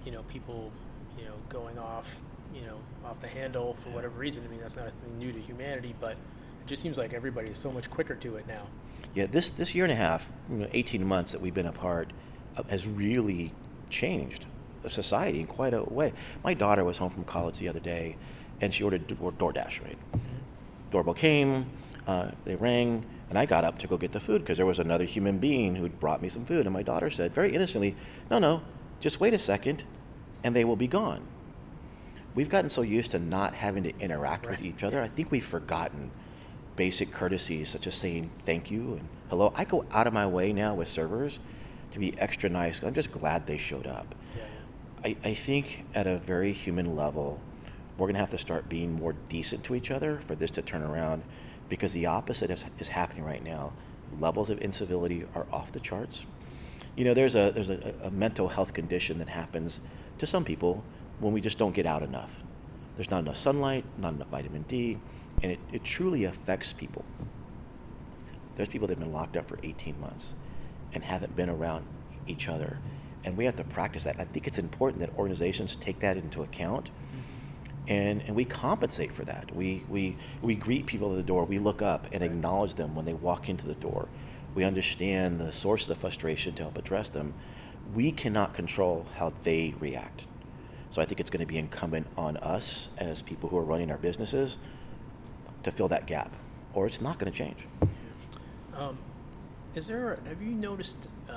you 0.05 0.13
know, 0.13 0.23
people, 0.25 0.71
you 1.19 1.25
know, 1.25 1.35
going 1.49 1.79
off, 1.79 2.07
you 2.55 2.63
know, 2.63 2.79
off 3.05 3.21
the 3.21 3.29
handle 3.29 3.77
for 3.83 3.91
whatever 3.91 4.19
reason. 4.19 4.45
I 4.47 4.51
mean, 4.51 4.61
that's 4.61 4.77
not 4.77 4.87
a 4.87 4.91
thing 4.91 5.19
new 5.19 5.33
to 5.33 5.41
humanity, 5.41 5.95
but 6.01 6.13
it 6.13 6.67
just 6.67 6.83
seems 6.83 6.99
like 6.99 7.13
everybody 7.15 7.49
is 7.49 7.59
so 7.59 7.71
much 7.71 7.91
quicker 7.91 8.15
to 8.17 8.37
it 8.37 8.47
now. 8.47 8.67
Yeah, 9.15 9.27
this, 9.27 9.51
this 9.51 9.75
year 9.75 9.85
and 9.85 9.93
a 9.93 9.97
half, 9.97 10.29
you 10.51 10.59
know, 10.59 10.69
18 10.73 11.05
months 11.05 11.33
that 11.33 11.41
we've 11.41 11.55
been 11.55 11.67
apart, 11.67 12.13
uh, 12.57 12.63
has 12.65 12.87
really 12.87 13.53
changed 13.91 14.47
society 14.89 15.41
in 15.41 15.47
quite 15.47 15.75
a 15.75 15.83
way. 15.83 16.13
My 16.45 16.55
daughter 16.55 16.85
was 16.85 16.99
home 16.99 17.11
from 17.11 17.25
college 17.25 17.59
the 17.59 17.69
other 17.69 17.81
day, 17.81 18.17
and 18.61 18.73
she 18.73 18.83
ordered 18.83 19.07
Door- 19.07 19.33
DoorDash, 19.33 19.83
right? 19.85 19.99
Doorbell 20.91 21.15
came, 21.15 21.67
uh, 22.07 22.31
they 22.45 22.57
rang, 22.57 23.05
and 23.29 23.39
I 23.39 23.47
got 23.47 23.65
up 23.65 23.79
to 23.81 23.87
go 23.87 23.97
get 23.97 24.13
the 24.13 24.21
food 24.21 24.43
because 24.43 24.57
there 24.57 24.67
was 24.67 24.79
another 24.79 25.05
human 25.05 25.39
being 25.39 25.77
who'd 25.77 26.01
brought 26.01 26.23
me 26.23 26.29
some 26.29 26.45
food. 26.45 26.67
And 26.67 26.73
my 26.73 26.83
daughter 26.83 27.11
said, 27.11 27.35
very 27.35 27.55
innocently, 27.55 27.95
No, 28.31 28.39
no, 28.39 28.63
just 29.01 29.21
wait 29.21 29.35
a 29.35 29.39
second, 29.39 29.85
and 30.43 30.57
they 30.57 30.65
will 30.65 30.77
be 30.77 30.87
gone. 30.87 31.23
We've 32.35 32.49
gotten 32.49 32.69
so 32.69 32.83
used 32.83 33.11
to 33.13 33.19
not 33.19 33.55
having 33.55 33.83
to 33.83 33.99
interact 33.99 34.49
with 34.49 34.63
each 34.63 34.83
other. 34.83 35.03
I 35.03 35.09
think 35.09 35.31
we've 35.31 35.45
forgotten 35.45 36.11
basic 36.77 37.13
courtesies 37.13 37.69
such 37.69 37.87
as 37.87 37.95
saying 37.97 38.31
thank 38.47 38.71
you 38.71 38.93
and 38.93 39.09
hello. 39.31 39.53
I 39.57 39.65
go 39.65 39.85
out 39.91 40.07
of 40.07 40.13
my 40.13 40.27
way 40.27 40.53
now 40.53 40.75
with 40.75 40.89
servers 40.89 41.41
to 41.93 41.99
be 41.99 42.17
extra 42.19 42.49
nice. 42.49 42.83
I'm 42.83 42.95
just 42.95 43.11
glad 43.11 43.47
they 43.47 43.59
showed 43.59 43.87
up. 43.87 44.15
Yeah, 44.37 44.45
I, 45.05 45.17
I 45.29 45.35
think 45.35 45.85
at 45.95 46.07
a 46.07 46.19
very 46.19 46.53
human 46.53 46.95
level, 46.95 47.41
we're 47.97 48.07
going 48.07 48.15
to 48.15 48.21
have 48.21 48.31
to 48.31 48.39
start 48.39 48.69
being 48.69 48.93
more 48.93 49.15
decent 49.29 49.65
to 49.65 49.75
each 49.75 49.91
other 49.91 50.21
for 50.29 50.37
this 50.37 50.53
to 50.53 50.63
turn 50.63 50.83
around 50.83 51.25
because 51.69 51.93
the 51.93 52.07
opposite 52.07 52.51
is, 52.51 52.65
is 52.79 52.89
happening 52.89 53.25
right 53.25 53.43
now. 53.43 53.73
Levels 54.21 54.51
of 54.51 54.61
incivility 54.61 55.27
are 55.35 55.47
off 55.53 55.73
the 55.73 55.81
charts. 55.81 56.23
You 56.97 57.05
know, 57.05 57.15
there's 57.15 57.37
a, 57.37 57.53
there's 57.55 57.71
a, 57.71 57.95
a 58.03 58.11
mental 58.11 58.49
health 58.49 58.73
condition 58.73 59.19
that 59.19 59.29
happens 59.29 59.81
to 60.19 60.27
some 60.27 60.45
people 60.45 60.83
when 61.21 61.33
we 61.33 61.41
just 61.41 61.59
don't 61.59 61.75
get 61.75 61.87
out 61.87 62.03
enough. 62.03 62.31
There's 62.97 63.11
not 63.11 63.21
enough 63.21 63.37
sunlight, 63.37 63.85
not 63.99 64.15
enough 64.15 64.29
vitamin 64.29 64.63
D, 64.63 64.99
and 65.43 65.53
it, 65.53 65.61
it 65.73 65.85
truly 65.85 66.25
affects 66.25 66.73
people. 66.73 67.05
There's 68.57 68.69
people 68.69 68.89
that 68.89 68.95
have 68.95 69.05
been 69.05 69.13
locked 69.13 69.37
up 69.37 69.49
for 69.49 69.59
18 69.63 70.01
months 70.01 70.35
and 70.93 71.05
haven't 71.05 71.37
been 71.37 71.49
around 71.49 71.87
each 72.27 72.49
other. 72.49 72.79
And 73.25 73.37
we 73.37 73.45
have 73.45 73.57
to 73.57 73.65
practice 73.65 74.05
that. 74.05 74.17
I 74.19 74.25
think 74.25 74.47
it's 74.47 74.59
important 74.59 75.01
that 75.01 75.17
organizations 75.17 75.77
take 75.77 76.01
that 76.01 76.17
into 76.17 76.43
account 76.43 76.91
and, 77.87 78.23
and 78.23 78.35
we 78.35 78.45
compensate 78.45 79.13
for 79.13 79.25
that. 79.25 79.55
We, 79.55 79.85
we, 79.89 80.17
we 80.43 80.55
greet 80.55 80.87
people 80.87 81.13
at 81.13 81.17
the 81.17 81.23
door, 81.23 81.45
we 81.45 81.59
look 81.59 81.83
up 81.83 82.07
and 82.13 82.23
acknowledge 82.23 82.75
them 82.75 82.95
when 82.95 83.05
they 83.05 83.15
walk 83.15 83.49
into 83.49 83.67
the 83.67 83.75
door. 83.75 84.09
We 84.55 84.65
understand 84.65 85.41
the 85.41 85.53
sources 85.53 85.91
of 85.91 85.99
frustration 85.99 86.55
to 86.55 86.65
help 86.65 86.77
address 86.77 87.09
them. 87.09 87.35
We 87.95 88.13
cannot 88.13 88.55
control 88.55 89.07
how 89.17 89.33
they 89.43 89.75
react. 89.79 90.23
So 90.91 91.03
I 91.03 91.05
think 91.05 91.21
it's 91.21 91.31
going 91.31 91.41
to 91.41 91.47
be 91.47 91.59
incumbent 91.59 92.07
on 92.17 92.37
us 92.39 92.89
as 92.99 93.23
people 93.23 93.49
who 93.49 93.59
are 93.59 93.65
running 93.65 93.91
our 93.91 93.99
businesses 93.99 94.59
to 95.63 95.71
fill 95.71 95.89
that 95.89 96.07
gap, 96.07 96.35
or 96.75 96.87
it's 96.87 97.01
not 97.01 97.19
going 97.19 97.31
to 97.31 97.37
change. 97.37 97.59
Um, 98.75 98.99
is 99.75 99.87
there? 99.87 100.19
Have 100.27 100.41
you 100.41 100.51
noticed 100.51 101.09
uh, 101.29 101.33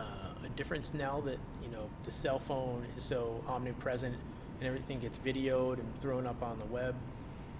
a 0.45 0.49
difference 0.55 0.93
now 0.93 1.21
that 1.21 1.37
you 1.61 1.69
know 1.69 1.89
the 2.03 2.11
cell 2.11 2.39
phone 2.39 2.85
is 2.97 3.03
so 3.03 3.43
omnipresent 3.47 4.15
and 4.61 4.67
everything 4.67 4.99
gets 4.99 5.17
videoed 5.17 5.79
and 5.79 5.99
thrown 5.99 6.27
up 6.27 6.41
on 6.43 6.59
the 6.59 6.65
web 6.65 6.95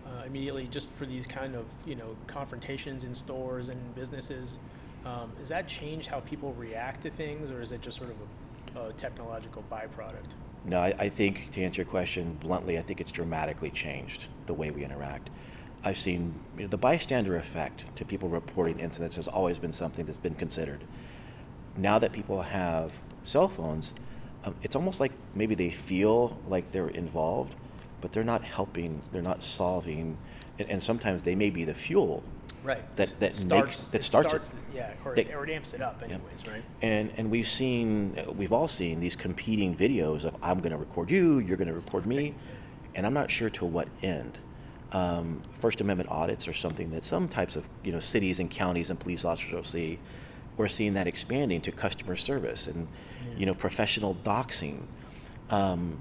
uh, 0.05 0.23
immediately, 0.25 0.67
just 0.67 0.91
for 0.91 1.05
these 1.05 1.25
kind 1.25 1.55
of 1.55 1.65
you 1.85 1.95
know 1.95 2.15
confrontations 2.27 3.03
in 3.03 3.13
stores 3.13 3.69
and 3.69 3.95
businesses? 3.95 4.59
Um, 5.03 5.31
has 5.39 5.49
that 5.49 5.67
changed 5.67 6.07
how 6.07 6.19
people 6.19 6.53
react 6.53 7.01
to 7.03 7.09
things, 7.09 7.49
or 7.49 7.61
is 7.61 7.71
it 7.71 7.81
just 7.81 7.97
sort 7.97 8.11
of 8.11 8.77
a, 8.77 8.89
a 8.89 8.93
technological 8.93 9.63
byproduct? 9.71 10.35
No, 10.63 10.79
I, 10.79 10.93
I 10.99 11.09
think 11.09 11.51
to 11.53 11.63
answer 11.63 11.81
your 11.81 11.89
question 11.89 12.37
bluntly, 12.39 12.77
I 12.77 12.83
think 12.83 13.01
it's 13.01 13.11
dramatically 13.11 13.71
changed 13.71 14.25
the 14.45 14.53
way 14.53 14.69
we 14.69 14.85
interact. 14.85 15.31
I've 15.83 15.97
seen 15.97 16.35
you 16.55 16.63
know, 16.63 16.69
the 16.69 16.77
bystander 16.77 17.35
effect 17.37 17.85
to 17.95 18.05
people 18.05 18.29
reporting 18.29 18.79
incidents 18.79 19.15
has 19.15 19.27
always 19.27 19.57
been 19.57 19.73
something 19.73 20.05
that's 20.05 20.19
been 20.19 20.35
considered. 20.35 20.83
Now 21.75 21.97
that 21.97 22.11
people 22.11 22.43
have 22.43 22.91
cell 23.23 23.47
phones, 23.47 23.93
um, 24.43 24.55
it's 24.63 24.75
almost 24.75 24.99
like 24.99 25.11
maybe 25.35 25.55
they 25.55 25.69
feel 25.71 26.37
like 26.47 26.71
they're 26.71 26.89
involved, 26.89 27.53
but 28.01 28.11
they're 28.11 28.23
not 28.23 28.43
helping, 28.43 29.01
they're 29.11 29.21
not 29.21 29.43
solving, 29.43 30.17
and, 30.59 30.69
and 30.69 30.83
sometimes 30.83 31.23
they 31.23 31.35
may 31.35 31.49
be 31.49 31.63
the 31.65 31.73
fuel 31.73 32.23
Right. 32.63 32.83
that, 32.95 33.11
It 33.13 33.19
that 33.21 33.35
starts, 33.35 33.65
makes 33.67 33.87
that 33.87 34.01
it 34.01 34.03
starts, 34.03 34.49
it. 34.49 34.55
yeah, 34.75 34.91
or, 35.03 35.15
They- 35.15 35.33
or 35.33 35.43
it 35.45 35.49
amps 35.49 35.73
it 35.73 35.81
up, 35.81 36.01
anyways, 36.03 36.45
right? 36.47 36.63
And 36.83 37.11
and 37.17 37.31
we've 37.31 37.47
seen 37.47 38.15
we've 38.37 38.53
all 38.53 38.67
seen 38.67 38.99
these 38.99 39.15
competing 39.15 39.75
videos 39.75 40.25
of 40.25 40.35
I'm 40.43 40.59
going 40.59 40.71
to 40.71 40.77
record 40.77 41.09
you, 41.09 41.39
you're 41.39 41.57
going 41.57 41.67
to 41.69 41.73
record 41.73 42.05
me, 42.05 42.35
and 42.93 43.05
I'm 43.05 43.13
not 43.15 43.31
sure 43.31 43.49
to 43.49 43.65
what 43.65 43.87
end. 44.03 44.37
Um, 44.91 45.41
First 45.59 45.81
Amendment 45.81 46.09
audits 46.11 46.47
are 46.47 46.53
something 46.53 46.91
that 46.91 47.03
some 47.03 47.27
types 47.29 47.55
of 47.55 47.65
you 47.83 47.91
know 47.91 47.99
cities 47.99 48.39
and 48.39 48.49
counties 48.51 48.89
and 48.91 48.99
police 48.99 49.25
officers 49.25 49.53
will 49.53 49.63
see, 49.63 49.97
we're 50.57 50.67
seeing 50.67 50.93
that 50.93 51.07
expanding 51.07 51.61
to 51.61 51.71
customer 51.71 52.15
service 52.15 52.67
and 52.67 52.87
Yeah. 53.25 53.37
you 53.37 53.45
know 53.45 53.53
professional 53.53 54.15
doxing. 54.23 54.83
Um, 55.49 55.99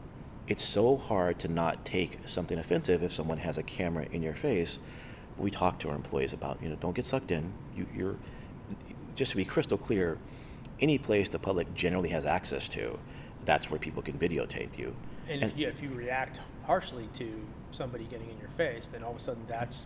it's 0.49 0.65
so 0.65 0.97
hard 0.97 1.39
to 1.41 1.49
not 1.49 1.85
take 1.85 2.19
something 2.27 2.59
offensive 2.59 3.03
if 3.03 3.15
someone 3.15 3.39
has 3.39 3.57
a 3.59 3.63
camera 3.63 4.07
in 4.13 4.23
your 4.23 4.35
face. 4.35 4.79
We 5.39 5.51
talk 5.51 5.79
to 5.81 5.89
our 5.91 5.95
employees 5.97 6.33
about 6.33 6.63
you 6.63 6.69
know 6.69 6.77
don't 6.77 6.95
get 6.95 7.05
sucked 7.05 7.31
in. 7.31 7.53
You, 7.77 7.87
you're 7.97 8.17
just 9.15 9.31
to 9.33 9.37
be 9.37 9.45
crystal 9.45 9.79
clear. 9.79 10.19
Any 10.81 10.97
place 10.99 11.29
the 11.29 11.39
public 11.39 11.75
generally 11.75 12.09
has 12.09 12.25
access 12.25 12.67
to, 12.71 12.99
that's 13.45 13.71
where 13.71 13.79
people 13.79 14.03
can 14.03 14.15
videotape 14.19 14.79
you. 14.79 14.97
And 15.29 15.43
if 15.43 15.57
you, 15.57 15.69
if 15.69 15.83
you 15.83 15.91
react 15.91 16.41
harshly 16.65 17.07
to 17.15 17.31
somebody 17.71 18.05
getting 18.05 18.31
in 18.31 18.39
your 18.39 18.49
face, 18.57 18.89
then 18.89 19.03
all 19.05 19.11
of 19.11 19.19
a 19.19 19.21
sudden 19.21 19.43
that's 19.47 19.85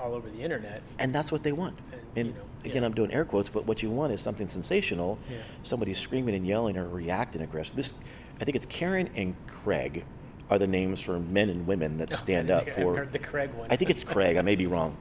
all 0.00 0.14
over 0.14 0.30
the 0.30 0.40
internet. 0.40 0.82
and 0.98 1.14
that's 1.14 1.30
what 1.30 1.42
they 1.42 1.52
want. 1.52 1.78
And, 2.16 2.28
you 2.28 2.32
know, 2.34 2.40
again, 2.64 2.82
yeah. 2.82 2.86
I'm 2.86 2.94
doing 2.94 3.12
air 3.12 3.24
quotes, 3.24 3.48
but 3.48 3.66
what 3.66 3.82
you 3.82 3.90
want 3.90 4.12
is 4.12 4.20
something 4.20 4.48
sensational. 4.48 5.18
Yeah. 5.30 5.38
Somebody 5.62 5.94
screaming 5.94 6.34
and 6.34 6.46
yelling 6.46 6.76
or 6.76 6.88
reacting 6.88 7.40
aggressive. 7.42 7.76
This, 7.76 7.94
I 8.40 8.44
think 8.44 8.56
it's 8.56 8.66
Karen 8.66 9.08
and 9.16 9.34
Craig, 9.46 10.04
are 10.50 10.58
the 10.58 10.66
names 10.66 11.00
for 11.00 11.18
men 11.20 11.48
and 11.48 11.66
women 11.66 11.98
that 11.98 12.10
stand 12.24 12.50
up 12.50 12.68
for. 12.70 12.96
heard 12.96 13.12
the 13.12 13.18
Craig 13.18 13.52
one. 13.54 13.68
I 13.70 13.76
think 13.76 13.90
it's 13.90 14.02
Craig. 14.04 14.36
I 14.36 14.42
may 14.42 14.56
be 14.56 14.66
wrong. 14.74 14.96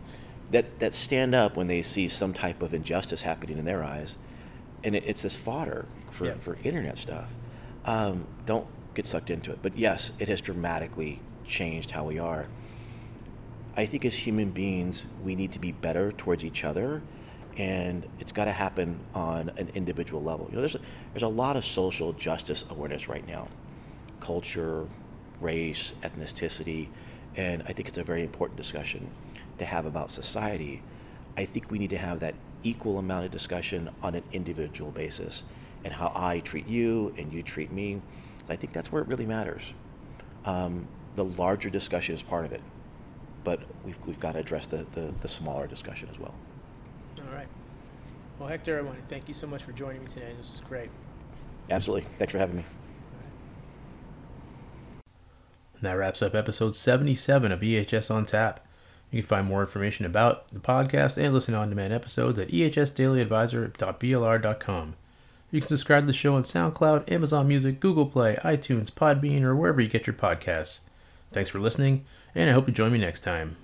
That 0.52 0.80
that 0.80 0.95
stand 0.95 1.36
up 1.36 1.56
when 1.58 1.67
they 1.67 1.84
see 1.84 2.10
some 2.10 2.34
type 2.34 2.63
of 2.63 2.74
injustice 2.74 3.22
happening 3.22 3.58
in 3.60 3.65
their 3.65 3.84
eyes, 3.84 4.17
and 4.84 4.95
it, 4.95 5.04
it's 5.06 5.22
this 5.22 5.36
fodder 5.36 5.86
for, 6.10 6.26
Yeah. 6.26 6.34
for 6.39 6.58
internet 6.63 6.98
stuff. 6.98 7.30
Um, 7.86 8.26
don't 8.48 8.65
get 8.95 9.06
sucked 9.06 9.30
into 9.30 9.52
it. 9.52 9.60
But 9.62 9.78
yes, 9.78 10.12
it 10.17 10.28
has 10.28 10.41
dramatically 10.41 11.22
changed 11.48 11.91
how 11.91 12.04
we 12.06 12.17
are. 12.17 12.48
I 13.80 13.86
think 13.86 14.04
as 14.04 14.13
human 14.13 14.52
beings, 14.52 15.06
we 15.24 15.36
need 15.36 15.54
to 15.54 15.60
be 15.60 15.72
better 15.72 16.12
towards 16.12 16.44
each 16.44 16.65
other, 16.65 17.02
and 17.56 18.06
it's 18.20 18.34
got 18.34 18.44
to 18.44 18.52
happen 18.52 19.00
on 19.15 19.52
an 19.56 19.72
individual 19.74 20.22
level. 20.22 20.48
You 20.50 20.56
know, 20.56 20.60
there's 20.63 20.76
a, 20.76 20.82
there's 21.13 21.24
a 21.24 21.30
lot 21.30 21.56
of 21.56 21.63
social 21.63 22.12
justice 22.12 22.65
awareness 22.70 23.08
right 23.08 23.26
now, 23.26 23.48
culture, 24.20 24.86
race, 25.39 25.94
ethnicity, 26.04 26.89
and 27.38 27.63
I 27.70 27.72
think 27.72 27.88
it's 27.88 27.98
a 27.98 28.04
very 28.04 28.22
important 28.22 28.58
discussion 28.58 29.10
to 29.60 29.63
have 29.63 29.86
about 29.86 30.12
society. 30.12 30.84
I 31.38 31.46
think 31.46 31.72
we 31.72 31.80
need 31.80 31.92
to 31.92 31.98
have 31.98 32.20
that 32.20 32.36
equal 32.63 33.00
amount 33.00 33.28
of 33.28 33.32
discussion 33.32 33.89
on 34.04 34.13
an 34.13 34.24
individual 34.34 34.92
basis, 34.92 35.44
and 35.86 35.94
how 35.94 36.12
I 36.13 36.42
treat 36.42 36.68
you 36.68 37.15
and 37.18 37.32
you 37.32 37.44
treat 37.44 37.72
me. 37.72 38.02
I 38.50 38.58
think 38.58 38.74
that's 38.74 38.92
where 38.92 39.02
it 39.02 39.08
really 39.08 39.26
matters. 39.26 39.62
Um, 40.44 40.86
the 41.15 41.24
larger 41.24 41.70
discussion 41.70 42.13
is 42.13 42.22
part 42.22 42.44
of 42.44 42.52
it, 42.52 42.62
but 43.43 43.62
we've, 43.86 43.97
we've 44.06 44.19
got 44.19 44.34
to 44.34 44.39
address 44.39 44.67
the, 44.67 44.86
the, 44.93 45.13
the 45.21 45.28
smaller 45.28 45.67
discussion 45.67 46.10
as 46.12 46.19
well. 46.19 46.34
All 47.19 47.34
right. 47.34 47.47
Well, 48.39 48.49
Hector, 48.49 48.78
I 48.78 48.82
want 48.82 48.97
to 48.97 49.04
thank 49.08 49.28
you 49.28 49.34
so 49.34 49.47
much 49.47 49.63
for 49.63 49.71
joining 49.71 50.02
me 50.02 50.08
today. 50.08 50.34
This 50.38 50.54
is 50.54 50.60
great. 50.62 50.89
Absolutely. 51.69 52.08
Thanks 52.17 52.32
for 52.32 52.39
having 52.39 52.58
me. 52.58 52.65
And 55.75 55.84
that 55.84 55.93
wraps 55.93 56.21
up 56.21 56.36
episode 56.36 56.75
77 56.75 57.52
of 57.52 57.62
EHS 57.62 58.13
on 58.13 58.25
Tap. 58.25 58.65
You 59.12 59.21
can 59.21 59.28
find 59.28 59.47
more 59.47 59.62
information 59.62 60.06
about 60.06 60.52
the 60.54 60.60
podcast 60.60 61.17
and 61.17 61.34
listen 61.34 61.54
to 61.54 61.60
on 61.60 61.69
demand 61.69 61.93
episodes 61.93 62.39
at 62.39 62.49
ehsdailyadvisor.blr.com. 62.49 64.95
You 65.52 65.62
can 65.62 65.67
subscribe 65.67 66.04
to 66.04 66.08
the 66.08 66.13
show 66.13 66.36
on 66.36 66.43
SoundCloud, 66.43 67.12
Amazon 67.12 67.47
Music, 67.47 67.80
Google 67.80 68.06
Play, 68.06 68.38
iTunes, 68.43 68.91
Podbean, 68.91 69.43
or 69.43 69.56
wherever 69.56 69.82
you 69.82 69.89
get 69.89 70.06
your 70.06 70.13
podcasts. 70.13 70.82
Thanks 71.32 71.49
for 71.49 71.60
listening, 71.60 72.06
and 72.36 72.50
I 72.50 72.54
hope 72.54 72.68
you 72.68 72.74
join 72.74 72.92
me 72.92 73.00
next 73.00 73.22
time. 73.22 73.58